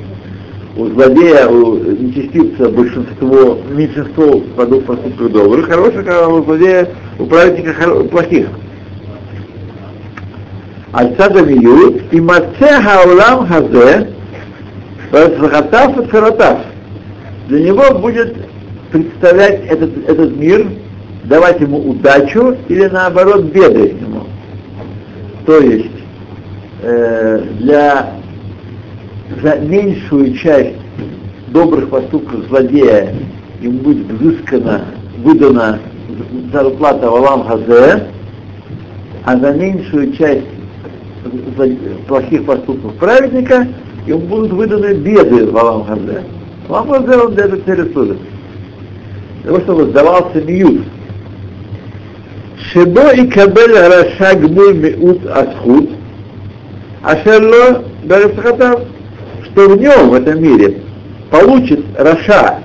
у 0.78 0.86
злодея, 0.88 1.48
у 1.48 1.76
нечестивца 1.76 2.70
большинство, 2.70 3.60
меньшинство 3.70 4.40
падут 4.56 4.86
поступков 4.86 5.32
добрых, 5.32 5.68
хороших, 5.68 6.06
а 6.08 6.30
у 6.30 6.44
злодея, 6.46 6.88
у 7.18 7.26
праведника 7.26 7.74
плохих. 8.10 8.48
Альцада 10.94 11.42
миют 11.42 12.02
и 12.12 12.22
маце 12.22 12.82
хаулам 12.82 13.48
хазе 13.48 14.14
вацлахатав 15.12 16.10
и. 16.10 16.60
Для 17.50 17.64
него 17.64 18.00
будет 18.00 18.36
представлять 18.92 19.66
этот, 19.68 20.08
этот 20.08 20.38
мир, 20.38 20.68
давать 21.24 21.60
ему 21.62 21.90
удачу 21.90 22.56
или 22.68 22.88
наоборот 22.88 23.46
беды 23.46 23.98
ему. 24.02 24.24
То 25.46 25.60
есть 25.60 25.92
э, 26.82 27.44
для 27.60 28.20
за 29.42 29.56
меньшую 29.58 30.36
часть 30.36 30.76
добрых 31.48 31.90
поступков 31.90 32.46
злодея 32.48 33.14
ему 33.62 33.80
будет 33.80 34.08
взыскана, 34.08 34.86
выдана 35.20 35.80
зарплата 36.52 37.10
в 37.10 37.16
Алам 37.16 37.46
Хазе, 37.46 38.08
а 39.26 39.38
за 39.38 39.52
меньшую 39.52 40.14
часть 40.14 40.46
плохих 42.08 42.46
поступков 42.46 42.94
праведника 42.96 43.68
ему 44.08 44.20
будут 44.20 44.52
выданы 44.54 44.94
беды 44.96 45.46
в 45.46 45.58
Алам 45.58 45.86
Хазе. 45.86 46.24
Алам 46.70 46.90
Хазе 46.90 47.18
он 47.18 47.34
для 47.34 47.46
этой 47.46 47.62
цели 47.62 47.92
служит. 47.92 48.18
Для 49.44 49.52
того, 49.52 49.64
чтобы 49.64 49.92
сдавался 49.92 50.42
миют. 50.42 50.84
Шебо 52.60 53.14
и 53.14 53.28
кабель 53.28 53.74
раша 53.74 54.36
гмуль 54.36 54.76
миут 54.76 55.26
асхут, 55.26 55.90
а 57.02 57.18
шерло 57.24 57.84
бересхатав 58.04 58.82
что 59.52 59.70
в 59.70 59.78
нем, 59.78 60.10
в 60.10 60.14
этом 60.14 60.42
мире, 60.42 60.82
получит 61.32 61.84
Раша 61.98 62.60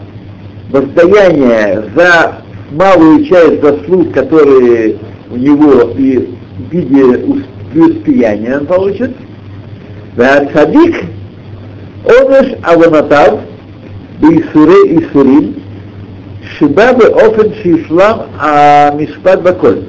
воздаяние 0.71 1.85
за 1.95 2.39
малую 2.73 3.25
часть 3.27 3.63
заслуг, 3.63 4.13
которые 4.13 4.97
у 5.31 5.37
него 5.37 5.93
и 5.97 6.37
в 6.59 6.73
виде 6.73 7.39
преуспеяния 7.73 8.59
он 8.59 8.67
получит, 8.67 9.13
да 10.17 10.49
садик, 10.55 11.05
онеш 12.05 12.55
аванатав, 12.63 13.41
бисуре 14.21 14.97
и 14.97 15.07
сурим, 15.13 15.63
шибабы 16.59 17.07
офен 17.07 17.55
шишлам 17.63 18.27
а 18.41 18.93
мишпат 18.93 19.43
баколь. 19.43 19.83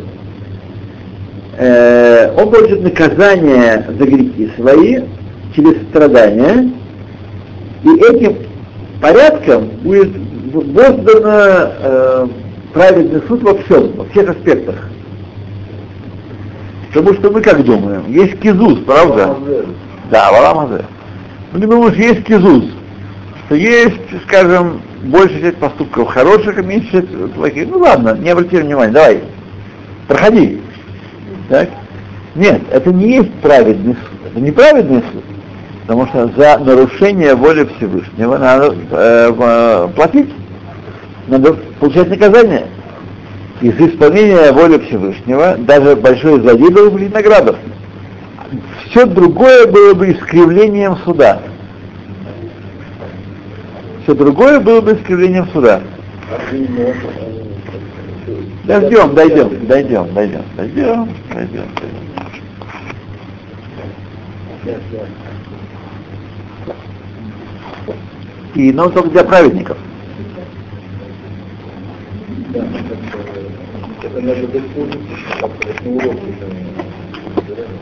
Он 1.57 2.51
получит 2.51 2.83
наказание 2.83 3.85
за 3.87 4.05
грехи 4.05 4.51
свои 4.57 5.03
через 5.55 5.81
страдания, 5.89 6.71
и 7.83 7.89
этим 7.95 8.37
порядком 9.01 9.67
будет 9.83 10.09
воздано 10.51 11.71
э, 11.79 12.27
праведный 12.73 13.21
суд 13.27 13.43
во 13.43 13.55
всем, 13.59 13.93
во 13.93 14.05
всех 14.05 14.31
аспектах. 14.31 14.75
Потому 16.93 17.13
что 17.13 17.31
мы 17.31 17.41
как 17.41 17.63
думаем? 17.63 18.03
Есть 18.07 18.39
кизус, 18.39 18.79
правда? 18.85 19.37
Да, 20.11 20.31
валамазе. 20.31 20.85
Мы 21.53 21.59
думаем, 21.59 21.93
что 21.93 22.01
есть 22.01 22.23
кизус, 22.25 22.65
что 23.45 23.55
есть, 23.55 24.01
скажем, 24.27 24.81
большая 25.03 25.39
часть 25.39 25.57
поступков 25.57 26.09
хороших, 26.09 26.57
а 26.57 26.61
меньше 26.61 26.91
часть 26.91 27.33
плохих. 27.33 27.67
Ну 27.69 27.79
ладно, 27.79 28.17
не 28.19 28.29
обрати 28.29 28.57
внимания, 28.57 28.91
давай, 28.91 29.23
проходи. 30.07 30.61
Так? 31.49 31.69
Нет, 32.35 32.61
это 32.71 32.91
не 32.91 33.15
есть 33.17 33.33
праведный 33.35 33.93
суд, 33.93 34.19
это 34.31 34.39
неправедный 34.39 35.03
суд. 35.11 35.23
Потому 35.81 36.07
что 36.07 36.27
за 36.35 36.57
нарушение 36.57 37.35
воли 37.35 37.69
Всевышнего 37.77 38.37
надо 38.37 38.75
э, 38.91 39.87
платить, 39.95 40.29
надо 41.27 41.53
получать 41.79 42.09
наказание. 42.09 42.67
И 43.61 43.71
за 43.71 43.87
исполнение 43.87 44.51
воли 44.51 44.79
Всевышнего 44.79 45.55
даже 45.59 45.95
большой 45.95 46.41
злодей 46.41 46.69
должен 46.71 46.97
быть 46.97 47.13
награду. 47.13 47.55
Все 48.89 49.05
другое 49.05 49.67
было 49.67 49.93
бы 49.93 50.11
искривлением 50.11 50.97
суда. 51.05 51.41
Все 54.03 54.13
другое 54.13 54.59
было 54.59 54.81
бы 54.81 54.93
искривлением 54.93 55.47
суда. 55.53 55.81
Дойдем, 58.65 59.13
дойдем, 59.13 59.67
дойдем, 59.67 60.13
дойдем, 60.13 60.45
дойдем, 60.55 61.09
дойдем. 61.29 61.67
дойдем. 61.75 61.95
И, 68.55 68.71
но 68.71 68.89
только 68.89 69.09
для 69.09 69.23
праведников. 69.23 69.77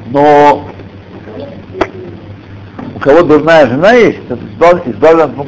Но 0.10 0.68
у 2.96 3.00
кого 3.00 3.22
дурная 3.24 3.68
жена 3.68 3.94
есть, 3.94 4.20
это 4.30 4.90
избавлен 4.90 5.40
от 5.40 5.48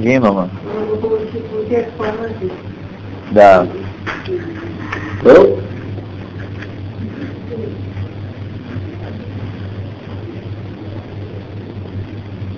генома. 0.00 0.50
Да. 3.30 3.66
Что? 5.20 5.58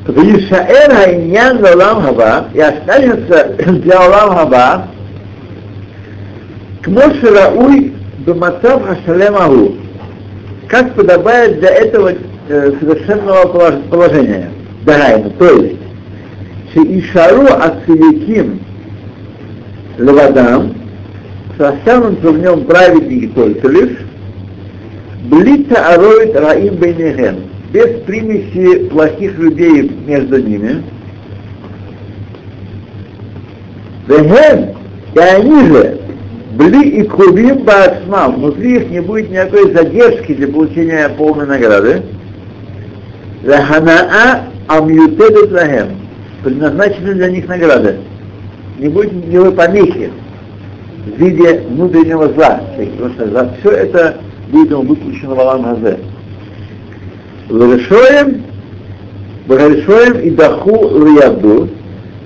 Вишаэр 0.07 0.91
Хайньян 0.93 1.63
Лалам 1.63 2.03
Хаба 2.03 2.49
и 2.55 2.61
останется 2.61 3.55
для 3.57 4.01
Лалам 4.01 4.37
Хаба 4.37 4.89
к 6.83 6.89
Моше 6.89 7.31
Рауй 7.31 7.95
Бамацав 8.27 8.83
Хашалем 8.85 9.37
Агу, 9.37 9.77
как 10.69 10.95
подобает 10.95 11.61
для 11.61 11.71
этого 11.71 12.13
совершенного 12.49 13.47
положения. 13.89 14.51
Дагайну, 14.85 15.31
то 15.39 15.47
есть, 15.47 15.77
что 16.73 16.83
Шиишару 16.83 17.47
Ациликим 17.47 18.61
Левадам, 19.99 20.75
останутся 21.69 22.31
в 22.31 22.39
нем 22.39 22.65
праведники 22.65 23.29
только 23.29 23.69
лишь, 23.69 23.99
Блита 25.25 25.95
Ароид 25.95 26.37
Раим 26.37 26.75
Бейнехем, 26.77 27.45
без 27.73 28.01
примеси 28.03 28.89
плохих 28.89 29.39
людей 29.39 29.91
между 30.07 30.43
ними. 30.43 30.83
Вехен, 34.09 34.71
и 35.15 35.19
они 35.19 35.67
же, 35.69 36.01
бли 36.57 36.89
и 36.89 37.03
кубим 37.05 37.59
баасмам, 37.59 38.37
внутри 38.37 38.79
их 38.79 38.91
не 38.91 39.01
будет 39.01 39.31
никакой 39.31 39.73
задержки 39.73 40.35
для 40.35 40.49
получения 40.49 41.09
полной 41.11 41.47
награды. 41.47 42.03
Лаханаа 43.45 44.49
амьютедет 44.67 45.53
лахем, 45.53 45.99
предназначены 46.43 47.15
для 47.15 47.31
них 47.31 47.47
награды. 47.47 47.99
Не 48.79 48.89
будет 48.89 49.13
никакой 49.13 49.53
помехи 49.53 50.11
в 51.05 51.19
виде 51.19 51.61
внутреннего 51.69 52.29
зла, 52.33 52.61
все 53.61 53.71
это 53.71 54.19
ему 54.53 54.83
выключено 54.83 55.35
в 55.35 55.41
Алам 55.41 55.65
Хазе. 55.65 55.99
Лрешоем, 57.49 58.43
Бахаришоем 59.47 60.21
и 60.21 60.31
Даху 60.31 60.99
Лияду, 61.05 61.69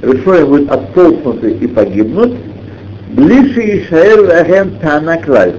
решой 0.03 0.45
будут 0.45 0.71
оттолкнуты 0.71 1.53
и 1.53 1.67
погибнут, 1.67 2.35
ближе 3.13 3.61
Ишаэр 3.61 4.27
Лахем 4.27 4.79
Тана 4.81 5.17
Клаль. 5.19 5.55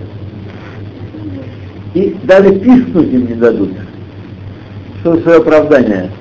И 1.93 2.15
даже 2.23 2.51
писнуть 2.51 3.11
им 3.11 3.27
не 3.27 3.33
дадут. 3.33 3.71
Что 4.99 5.19
свое 5.21 5.37
оправдание. 5.37 6.11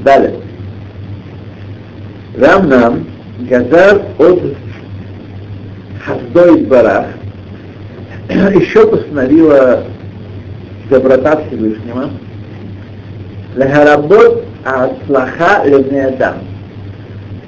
Далее. 0.00 0.41
Рамнам 2.36 3.06
Газар 3.48 4.02
от 4.18 4.40
Хаздой 6.04 6.64
Барах. 6.64 7.06
Еще 8.28 8.86
постановила 8.86 9.84
доброта 10.90 11.42
Всевышнего. 11.46 12.10
Лехаработ 13.56 14.44
Ацлаха 14.64 15.64
Левнеадам 15.66 16.36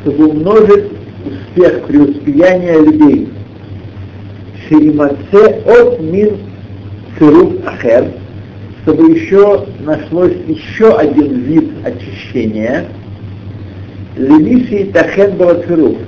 чтобы 0.05 0.29
умножить 0.29 0.93
успех 1.25 1.85
преуспеяния 1.87 2.79
людей. 2.79 3.29
Ширимаце 4.69 5.63
от 5.67 6.01
мин 6.01 6.37
цируп 7.19 7.67
ахер, 7.67 8.13
чтобы 8.83 9.13
еще 9.13 9.67
нашлось 9.81 10.35
еще 10.47 10.95
один 10.95 11.41
вид 11.41 11.71
очищения, 11.85 12.87
лемиши 14.17 14.91
тахен 14.93 15.37
цируп, 15.67 15.99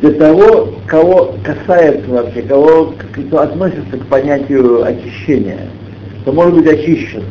для 0.00 0.12
того, 0.12 0.74
кого 0.86 1.34
касается 1.42 2.08
вообще, 2.08 2.42
кого 2.42 2.94
кто 3.12 3.40
относится 3.40 3.96
к 3.98 4.06
понятию 4.06 4.84
очищения, 4.84 5.68
кто 6.22 6.32
может 6.32 6.54
быть 6.54 6.66
очищен. 6.66 7.22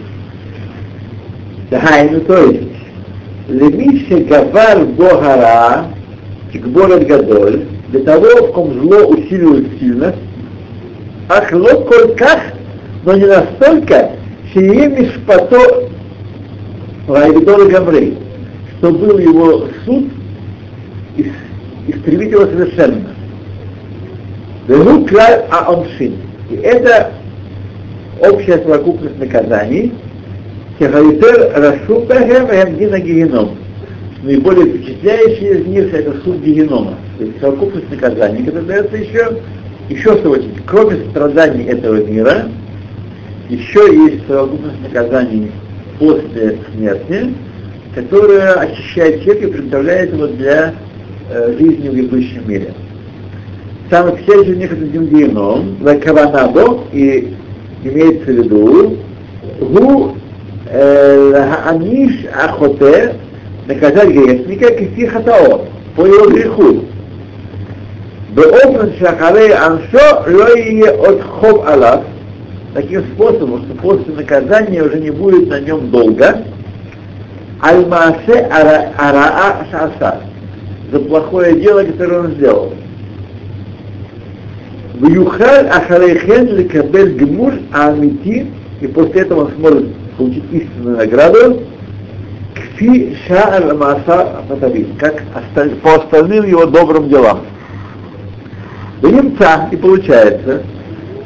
Да, 1.69 1.81
ну 2.11 2.19
то 2.21 2.37
есть, 2.45 2.63
лемиши 3.47 4.23
гавар 4.23 4.85
богара, 4.85 5.85
кикборет 6.51 7.07
гадоль, 7.07 7.65
для 7.89 7.99
того, 8.01 8.47
в 8.47 8.51
ком 8.53 8.73
зло 8.81 9.07
усиливает 9.07 9.67
сильно, 9.79 10.15
ах 11.29 11.49
кольках, 11.49 12.39
но 13.03 13.15
не 13.15 13.25
настолько, 13.25 14.11
шие 14.51 14.87
мишпато 14.87 15.85
Вайгдол 17.07 17.69
Гамрей, 17.69 18.17
что 18.85 18.93
был 18.93 19.17
его 19.17 19.67
суд 19.83 20.05
истребить 21.87 22.31
его 22.31 22.45
совершенно. 22.45 23.01
Клаль 24.67 25.45
аомшин. 25.49 26.13
И 26.51 26.55
это 26.57 27.11
общая 28.19 28.59
совокупность 28.59 29.17
наказаний, 29.17 29.91
Кехалитер 30.77 31.51
Рашум 31.55 32.05
Бахем 32.05 32.47
Ямдина 32.51 32.99
Гигеном. 32.99 33.57
Наиболее 34.21 34.67
впечатляющий 34.67 35.61
из 35.61 35.65
них 35.65 35.91
это 35.91 36.13
суд 36.23 36.41
Гигенома. 36.43 36.95
То 37.17 37.23
есть 37.23 37.39
совокупность 37.39 37.89
наказаний, 37.89 38.43
которая 38.43 38.65
дается 38.65 38.97
еще, 38.97 39.37
еще 39.89 40.17
что 40.19 40.29
очень, 40.29 40.53
кроме 40.67 41.09
страданий 41.09 41.63
этого 41.63 42.03
мира, 42.03 42.49
еще 43.49 43.79
есть 43.95 44.27
совокупность 44.27 44.81
наказаний 44.83 45.51
после 45.97 46.59
смерти, 46.71 47.33
которая 47.95 48.53
очищает 48.55 49.23
человека 49.23 49.47
и 49.47 49.51
предоставляет 49.51 50.13
его 50.13 50.27
для 50.27 50.75
э, 51.29 51.55
жизни 51.57 51.89
в 51.89 51.93
грядущем 51.93 52.47
мире. 52.47 52.73
Самый 53.89 54.21
тяжелый 54.21 54.51
из 54.51 54.57
них 54.57 54.73
это 54.73 54.83
Диндином, 54.83 55.77
Лакаванадо, 55.81 56.79
и 56.91 57.33
имеется 57.83 58.25
в 58.25 58.35
виду, 58.35 58.97
Гу 59.61 60.17
э, 60.69 61.51
Аниш 61.65 62.25
Ахоте, 62.35 63.15
наказать 63.65 64.09
грешника 64.09 64.73
Кисихатао, 64.73 65.65
по 65.95 66.05
его 66.05 66.29
греху. 66.29 66.83
Беопнат 68.31 68.97
Шахарей 68.99 69.53
Аншо, 69.53 70.25
Лоие 70.27 70.91
от 70.91 71.21
Хоб 71.21 71.65
Алав, 71.65 72.03
таким 72.73 73.05
способом, 73.13 73.63
что 73.63 73.75
после 73.75 74.13
наказания 74.13 74.83
уже 74.83 74.99
не 74.99 75.11
будет 75.11 75.47
на 75.47 75.61
нем 75.61 75.89
долго, 75.89 76.43
аль-маасе 77.61 78.47
араа 78.97 79.65
шаса, 79.71 80.21
за 80.91 80.99
плохое 80.99 81.59
дело, 81.59 81.83
которое 81.83 82.21
он 82.21 82.31
сделал. 82.33 82.73
В 84.95 85.09
Юхаль 85.09 85.67
Ахарейхен 85.67 86.55
Ликабель 86.55 87.15
Гмуль 87.15 87.61
Амити, 87.73 88.47
и 88.81 88.87
после 88.87 89.21
этого 89.21 89.45
он 89.45 89.51
сможет 89.57 89.93
получить 90.17 90.43
истинную 90.51 90.97
награду, 90.97 91.63
Кфи 92.53 93.17
Ша'аль 93.27 93.73
Мааса 93.73 94.43
Фатавин, 94.47 94.95
как 94.97 95.21
по 95.81 95.95
остальным 95.95 96.45
его 96.45 96.65
добрым 96.65 97.09
делам. 97.09 97.41
В 99.01 99.11
немца 99.11 99.67
и 99.71 99.75
получается, 99.75 100.63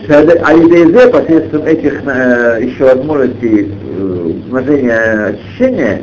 Алидейзе 0.09 1.07
посредством 1.09 1.63
этих 1.65 2.01
э, 2.03 2.61
еще 2.63 2.85
возможностей 2.85 3.71
э, 3.71 4.31
умножения 4.47 5.27
очищения, 5.27 6.01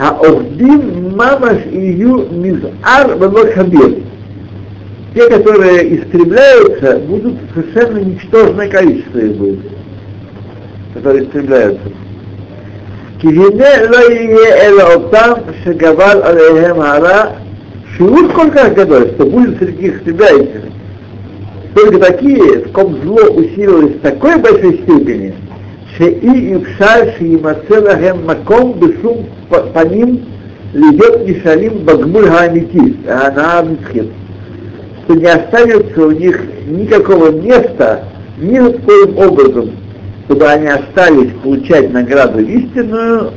Хаохдин 0.00 1.14
мамаш 1.14 1.58
ию 1.70 2.26
мизар 2.30 3.18
хабир. 3.54 3.98
Те, 5.14 5.28
которые 5.28 5.96
истребляются, 5.96 6.98
будут 7.00 7.34
совершенно 7.52 7.98
ничтожное 7.98 8.68
количество 8.70 9.18
их 9.18 9.36
будет, 9.36 9.58
которые 10.94 11.24
истребляются. 11.24 11.92
Кивине 13.20 13.90
лоие 13.90 14.68
эла 14.68 14.94
отам 14.94 15.40
шагавал 15.64 16.22
алейхем 16.24 16.80
ара 16.80 17.36
шиут 17.96 18.30
сколько 18.30 18.70
гадой, 18.70 19.10
что 19.10 19.26
будет 19.26 19.58
среди 19.58 19.88
их 19.88 19.96
истребляющих 19.98 20.62
только 21.74 21.98
такие, 21.98 22.64
в 22.64 22.72
ком 22.72 23.00
зло 23.02 23.22
усилилось 23.30 23.94
в 23.96 24.00
такой 24.00 24.38
большой 24.38 24.78
степени, 24.78 25.34
что 26.00 26.08
и 26.08 26.54
ипшаль 26.54 27.12
шиимацелахем 27.18 28.24
маком 28.24 28.72
бешум 28.72 29.26
по 29.50 29.86
ним 29.86 30.24
лидет 30.72 31.28
мишалим 31.28 31.84
багмуль 31.84 32.26
хаамитис, 32.26 32.94
а 33.06 33.64
что 35.04 35.14
не 35.14 35.26
останется 35.26 36.06
у 36.06 36.10
них 36.12 36.40
никакого 36.68 37.30
места 37.30 38.04
ни 38.38 38.58
над 38.58 38.80
коим 38.82 39.18
образом, 39.18 39.72
чтобы 40.24 40.46
они 40.46 40.68
остались 40.68 41.32
получать 41.42 41.92
награду 41.92 42.40
истинную 42.40 43.32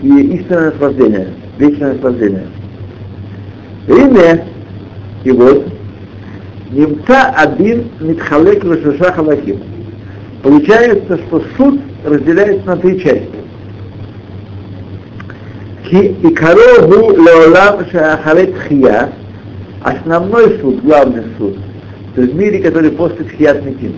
и 0.00 0.36
истинное 0.36 0.70
наслаждение, 0.70 1.28
вечное 1.58 1.92
наслаждение. 1.92 2.46
И 5.24 5.30
вот, 5.30 5.66
Немца 6.70 7.30
один 7.34 7.88
Митхалек 8.00 8.62
Лешаша 8.62 9.12
Халаким. 9.12 9.77
Получается, 10.42 11.18
что 11.18 11.42
суд 11.56 11.80
разделяется 12.04 12.66
на 12.66 12.76
три 12.76 13.00
части. 13.00 13.28
И 15.90 16.34
корову 16.34 17.12
леолам 17.16 17.84
шахалет 17.90 18.54
хия, 18.68 19.10
основной 19.82 20.58
суд, 20.60 20.82
главный 20.82 21.24
суд, 21.38 21.56
то 22.14 22.20
есть 22.20 22.34
в 22.34 22.36
мире, 22.36 22.58
который 22.60 22.90
после 22.90 23.24
тхият 23.24 23.64
метин. 23.64 23.94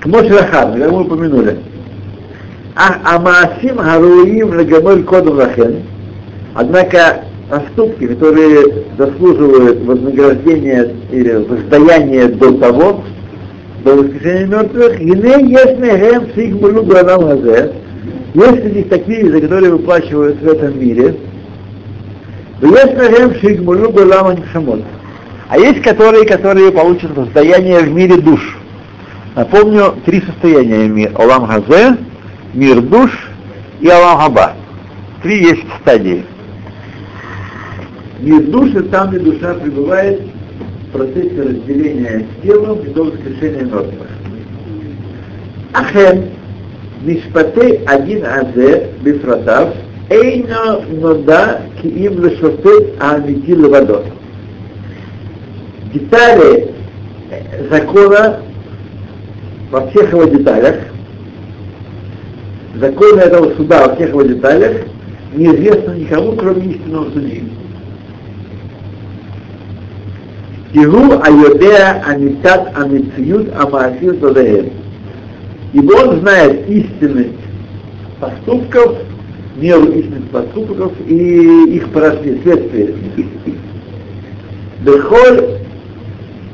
Кмош 0.00 0.28
Рахам, 0.28 0.78
как 0.78 0.92
мы 0.92 1.00
упомянули. 1.00 1.58
А 2.76 3.16
Амаасим 3.16 3.78
Харуим 3.78 4.52
Легамель 4.52 5.04
Кодом 5.04 5.36
Лахен, 5.36 5.82
однако 6.54 7.24
поступки, 7.54 8.06
которые 8.08 8.84
заслуживают 8.98 9.84
вознаграждения 9.84 10.92
или 11.12 11.34
воздаяния 11.34 12.28
до 12.28 12.52
того, 12.58 13.04
до 13.84 13.94
воскрешения 13.94 14.46
мертвых, 14.46 15.00
ине 15.00 15.52
ясмехем 15.52 16.34
сигмулю 16.34 16.82
гранам 16.82 17.28
хазе, 17.28 17.72
есть 18.34 18.64
здесь 18.64 18.88
такие, 18.88 19.30
за 19.30 19.40
которые 19.40 19.72
выплачивают 19.72 20.40
в 20.40 20.48
этом 20.48 20.80
мире, 20.80 21.14
ясмехем 22.60 23.36
сигмулю 23.40 23.90
гранам 23.90 24.38
шамот. 24.52 24.82
А 25.48 25.58
есть 25.58 25.82
которые, 25.82 26.26
которые 26.26 26.72
получат 26.72 27.14
воздаяние 27.16 27.80
в 27.80 27.92
мире 27.92 28.16
душ. 28.16 28.58
Напомню, 29.36 29.94
три 30.04 30.22
состояния 30.22 30.88
мира. 30.88 31.12
Олам 31.16 31.46
Хазе, 31.46 31.98
мир 32.54 32.80
душ 32.80 33.10
и 33.80 33.88
Алам 33.88 34.18
Хаба. 34.18 34.52
Три 35.22 35.42
есть 35.42 35.64
стадии. 35.80 36.24
Мир 38.20 38.42
души 38.44 38.82
там, 38.84 39.10
где 39.10 39.18
душа 39.18 39.54
пребывает 39.54 40.20
в 40.88 40.92
процессе 40.92 41.42
разделения 41.42 42.26
с 42.26 42.46
телом 42.46 42.78
и 42.80 42.88
до 42.90 43.04
воскрешения 43.04 43.62
мертвых. 43.62 44.08
Ахем, 45.72 46.24
Мишпатей 47.02 47.84
один 47.86 48.24
азе 48.24 48.88
бифратав, 49.02 49.74
эйно 50.08 50.80
нода 50.90 51.62
ки 51.82 51.88
им 51.88 52.24
лешофет 52.24 52.94
аамити 53.00 53.50
левадот. 53.50 54.06
Детали 55.92 56.70
закона 57.70 58.40
во 59.70 59.86
всех 59.88 60.12
его 60.12 60.24
деталях 60.24 60.76
законы 62.76 63.20
этого 63.20 63.54
суда 63.54 63.86
во 63.88 63.94
всех 63.94 64.10
его 64.10 64.22
деталях 64.22 64.82
неизвестно 65.34 65.92
никому, 65.92 66.32
кроме 66.32 66.72
истинного 66.72 67.10
судьи. 67.10 67.44
Иру 70.74 71.20
Айодеа 71.22 72.02
Амитат 72.04 72.76
Амитсиют 72.76 73.48
Амаасир 73.56 74.14
Додаэль. 74.14 74.72
Ибо 75.72 75.92
он 75.92 76.20
знает 76.20 76.68
истинность 76.68 77.38
поступков, 78.18 78.96
меру 79.56 79.86
истинных 79.92 80.30
поступков 80.30 80.92
и 81.06 81.76
их 81.76 81.88
последствия. 81.90 82.92
Бехоль 84.80 85.44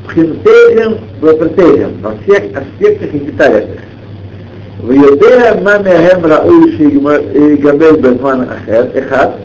Пхинтеем 0.07 0.99
Бапртеем 1.23 2.01
во 2.03 2.15
всех 2.19 2.57
аспектах 2.57 3.15
и 3.15 3.19
деталях. 3.21 3.65
В 4.83 4.93
Йодеа 4.93 5.61
Мамехем 5.63 6.27
Рауиши 6.27 7.57
Габель 7.59 8.01
Безман 8.01 8.49
Ахер 8.51 8.91
Эхат, 8.95 9.37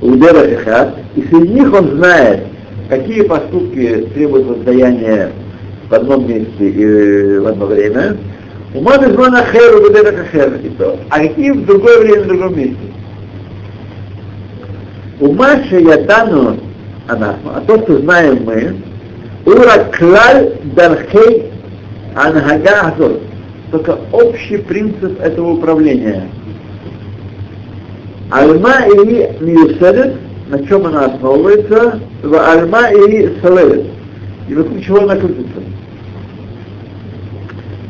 Удера 0.00 0.44
Эхат, 0.44 0.94
и 1.14 1.22
среди 1.22 1.54
них 1.54 1.72
он 1.72 1.96
знает, 1.96 2.49
какие 2.90 3.22
поступки 3.22 4.08
требуют 4.14 4.48
воздаяния 4.48 5.30
в 5.88 5.94
одном 5.94 6.28
месте 6.28 6.68
и 6.68 7.38
в 7.38 7.46
одно 7.46 7.66
время, 7.66 8.16
ума 8.74 8.98
безман 8.98 9.36
ахер, 9.36 9.76
удерах 9.76 10.14
ахер, 10.20 10.58
а 11.08 11.18
какие 11.20 11.52
в 11.52 11.64
другое 11.66 12.00
время 12.00 12.22
в 12.22 12.26
другом 12.26 12.58
месте. 12.58 12.76
Ума 15.20 15.62
шеятану 15.68 16.58
анахну, 17.06 17.50
а 17.54 17.60
то, 17.66 17.78
что 17.78 17.98
знаем 17.98 18.42
мы, 18.44 18.74
ура 19.46 19.84
клаль 19.96 20.54
дархей 20.74 21.44
анхага 22.16 22.94
только 23.70 23.98
общий 24.10 24.58
принцип 24.58 25.20
этого 25.20 25.52
управления. 25.52 26.26
Альма 28.32 28.86
или 28.86 29.32
миюседет, 29.40 30.16
на 30.50 30.66
чем 30.66 30.86
она 30.86 31.06
основывается, 31.06 32.00
в 32.22 32.34
альма 32.34 32.90
и 32.90 33.40
салевит. 33.40 33.86
И 34.48 34.54
вокруг 34.54 34.82
чего 34.82 34.98
она 35.02 35.16
крутится. 35.16 35.60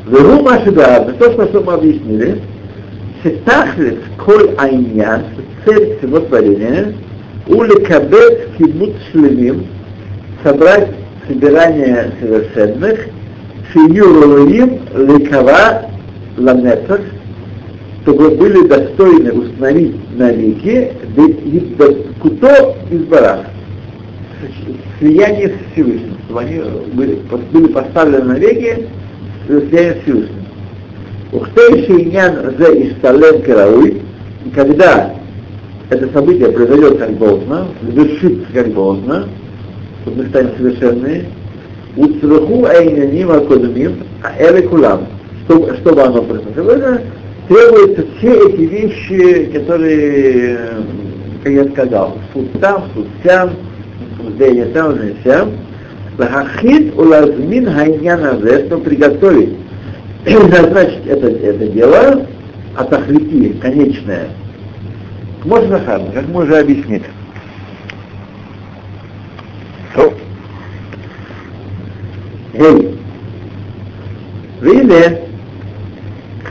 Веру 0.06 0.42
Машидар, 0.42 1.12
то, 1.18 1.32
что 1.48 1.60
мы 1.60 1.72
объяснили, 1.72 2.40
Сетахлис 3.22 3.98
коль 4.22 4.50
айнян, 4.58 5.22
цель 5.64 5.98
всего 5.98 6.20
творения, 6.20 6.94
улекабет 7.46 8.48
кибут 8.58 8.94
шлемим, 9.10 9.66
собрать 10.42 10.88
собирание 11.26 12.12
совершенных, 12.20 13.06
шиюруим 13.72 14.80
лекава 14.94 15.86
ламнецах, 16.36 17.00
чтобы 18.02 18.30
были 18.30 18.66
достойны 18.66 19.32
установить 19.32 19.96
навеки 20.18 20.92
куто 22.20 22.76
из 22.90 23.02
барах, 23.04 23.46
слияние 24.98 25.48
с 25.48 25.72
Всевышним, 25.72 26.16
чтобы 26.24 26.40
они 26.40 26.62
были, 26.92 27.18
были 27.52 27.72
поставлены 27.72 28.24
навеки 28.24 28.88
слияние 29.46 29.94
с 29.94 30.02
Всевышним. 30.02 30.44
Ухтей 31.32 31.86
шейнян 31.86 32.54
зе 32.58 32.88
ишталем 32.88 33.42
керауй, 33.42 34.02
и 34.44 34.50
когда 34.50 35.14
это 35.90 36.08
событие 36.12 36.50
произойдет 36.50 36.98
как 36.98 37.18
должно, 37.18 37.68
завершится 37.82 38.46
как 38.52 38.72
должно, 38.72 39.24
чтобы 40.02 40.22
мы 40.22 40.28
станем 40.28 40.50
совершенные, 40.56 41.24
Уцраху 41.96 42.66
айняним 42.66 43.32
акодмим, 43.32 44.04
а 44.22 44.40
эле 44.40 44.62
кулам. 44.62 45.06
Чтобы, 45.44 45.76
чтобы 45.78 46.02
оно 46.02 46.22
это 46.22 47.02
требуются 47.48 48.06
все 48.18 48.48
эти 48.48 48.60
вещи, 48.60 49.50
которые, 49.52 50.58
как 51.42 51.52
я 51.52 51.64
сказал, 51.70 52.18
суд 52.32 52.52
там, 52.60 52.84
суд 52.94 53.06
сям, 53.24 53.50
судение 54.16 54.66
там, 54.66 54.94
не 54.94 55.14
сям, 55.24 55.52
Лахахит 56.18 56.96
улазмин 56.98 57.72
хайняна 57.72 58.38
но 58.68 58.78
приготовить, 58.78 59.56
назначить 60.26 61.06
это, 61.06 61.28
это 61.28 61.66
дело, 61.68 62.26
а 62.76 62.84
тахлики, 62.84 63.54
конечное, 63.60 64.28
можно 65.44 65.78
харм, 65.80 66.12
как 66.12 66.28
мы 66.28 66.42
уже 66.42 66.58
объяснили. 66.58 67.04
Эй, 72.52 72.98
Виле, 74.60 75.22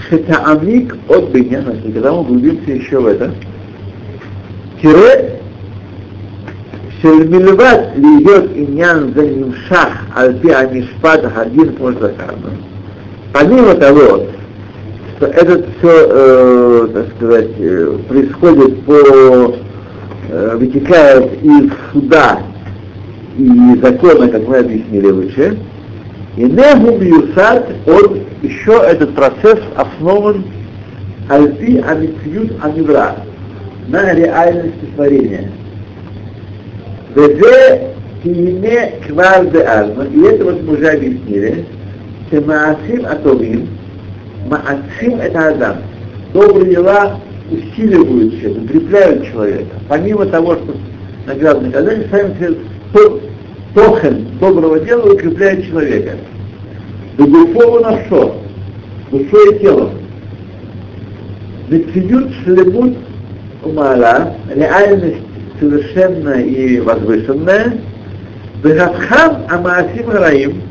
Шетаамик 0.09 0.97
от 1.07 1.29
Беньяна, 1.29 1.75
когда 1.93 2.11
мы 2.11 2.21
углубимся 2.21 2.71
еще 2.71 2.99
в 2.99 3.05
это, 3.05 3.31
тире 4.81 5.39
Шельмильват 7.01 7.95
льет 7.95 8.51
иньян 8.55 9.13
за 9.15 9.25
ним 9.25 9.53
шах 9.67 9.93
альпи 10.15 10.49
амишпад 10.49 11.31
хадин 11.33 11.73
позакарна. 11.73 12.51
Помимо 13.31 13.75
того, 13.75 14.25
что 15.17 15.27
это 15.27 15.63
все, 15.77 16.07
э, 16.09 16.87
так 16.93 17.05
сказать, 17.15 17.49
э, 17.57 17.97
происходит 18.07 18.83
по, 18.83 19.55
э, 20.29 20.57
вытекает 20.57 21.41
из 21.43 21.71
суда 21.93 22.39
и 23.37 23.79
закона, 23.81 24.27
как 24.27 24.47
мы 24.47 24.57
объяснили 24.57 25.11
выше, 25.11 25.57
и 26.35 26.43
не 26.43 27.07
Юсад, 27.07 27.69
он 27.85 28.19
еще 28.41 28.81
этот 28.85 29.13
процесс 29.15 29.59
основан 29.75 30.43
Альпи 31.29 31.77
Амитсиют 31.79 32.53
Амивра 32.63 33.15
на 33.89 34.13
реальности 34.13 34.85
творения. 34.95 35.49
Везе 37.15 37.89
киине 38.23 38.93
квар 39.07 39.49
де 39.49 39.59
альма, 39.61 40.05
и 40.05 40.21
это 40.21 40.45
вот 40.45 40.63
мы 40.63 40.73
уже 40.73 40.89
объяснили, 40.89 41.65
что 42.27 42.41
маасим 42.41 43.05
атовим, 43.05 43.67
маасим 44.47 45.19
это 45.19 45.49
адам. 45.49 45.77
Добрые 46.33 46.75
дела 46.75 47.19
усиливают 47.49 48.39
человека, 48.39 48.61
укрепляют 48.63 49.27
человека. 49.27 49.75
Помимо 49.87 50.25
того, 50.27 50.55
что 50.55 50.75
наградное 51.25 51.69
наказание, 51.69 52.07
сами 52.11 52.57
тохен 53.73 54.27
доброго 54.39 54.79
дела 54.79 55.13
укрепляет 55.13 55.65
человека. 55.65 56.11
Бегуфову 57.17 57.79
на 57.79 58.05
что? 58.05 58.39
Душой 59.11 59.55
и 59.55 59.59
телом. 59.59 59.89
Мецидют 61.69 62.31
шлемут 62.43 62.95
умала, 63.63 64.33
реальность 64.53 65.23
совершенная 65.59 66.41
и 66.41 66.79
возвышенная, 66.79 67.79
Бегатхам 68.63 69.43
Амаасим 69.49 70.09
Раим, 70.09 70.61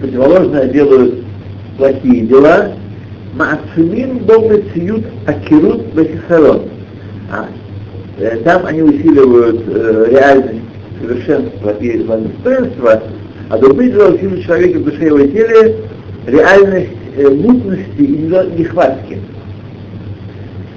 противоположное 0.00 0.68
делают 0.68 1.24
плохие 1.76 2.26
дела, 2.26 2.72
Маацимин 3.34 4.18
Бога 4.18 4.60
Циют 4.72 5.04
Акирут 5.26 5.86
Бахисарон. 5.94 6.62
А, 7.32 7.48
там 8.44 8.66
они 8.66 8.82
усиливают 8.82 9.64
э, 9.66 10.06
реальность 10.10 10.62
совершенства 11.00 11.70
и 11.80 11.98
достоинства, 11.98 13.02
а 13.50 13.58
другие 13.58 13.90
дела 13.90 14.10
усиливают 14.10 14.44
человека 14.44 14.78
в 14.78 14.84
душе 14.84 15.06
его 15.06 15.18
теле 15.26 15.76
реальность 16.26 16.92
э, 17.16 17.28
мутности 17.28 17.98
и 17.98 18.06
нехватки. 18.56 19.18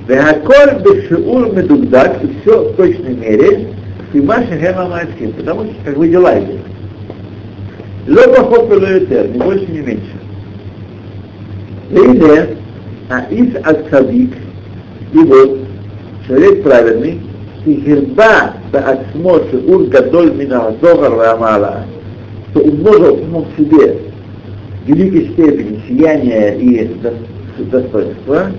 Веаколь 0.08 0.82
бешиур 0.84 1.54
медугдак, 1.54 2.24
и 2.24 2.28
все 2.42 2.70
в 2.70 2.76
точной 2.76 3.16
мере, 3.16 3.68
и 4.14 4.22
маши 4.22 4.58
хема 4.58 4.88
маасим, 4.88 5.34
потому 5.34 5.66
что 5.66 5.74
как 5.84 5.98
вы 5.98 6.08
делаете. 6.08 6.60
Лоба 8.08 8.46
хопелуэтер, 8.46 9.28
не 9.28 9.38
больше, 9.38 9.66
не 9.70 9.80
меньше. 9.80 10.14
Или, 11.92 12.58
а 13.10 13.22
из 13.30 13.54
ацадик, 13.58 14.32
и 15.14 15.18
вот, 15.18 15.60
человек 16.26 16.64
праведный, 16.64 17.20
Сихирба 17.66 18.54
Баатсмо 18.72 19.42
Шиур 19.52 19.88
Гадоль 19.88 20.34
Мина 20.36 20.74
Зогар 20.82 21.18
Рамала, 21.18 21.84
что 22.52 22.62
умножил 22.62 23.18
самому 23.18 23.46
себе 23.58 23.98
великой 24.86 25.34
степени 25.34 25.82
сияния 25.86 26.54
и 26.54 26.96
достоинства, 27.58 28.52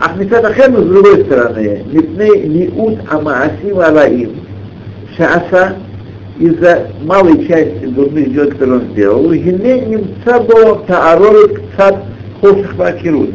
а 0.00 0.06
Ахмитатахем, 0.06 0.76
с 0.76 0.86
другой 0.86 1.24
стороны, 1.24 1.84
митней 1.90 2.46
миут 2.46 2.98
амаасим 3.10 3.78
алаим, 3.78 4.30
шааса, 5.16 5.76
из-за 6.38 6.88
малой 7.04 7.46
части 7.46 7.86
дурных 7.86 8.32
дел, 8.32 8.50
которые 8.50 8.80
он 8.80 8.88
сделал, 8.90 9.32
гине 9.32 9.80
немца 9.80 10.40
до 10.40 10.84
таарорит 10.86 11.60
кцат 11.60 11.96
хоших 12.40 12.74
вакирут. 12.74 13.30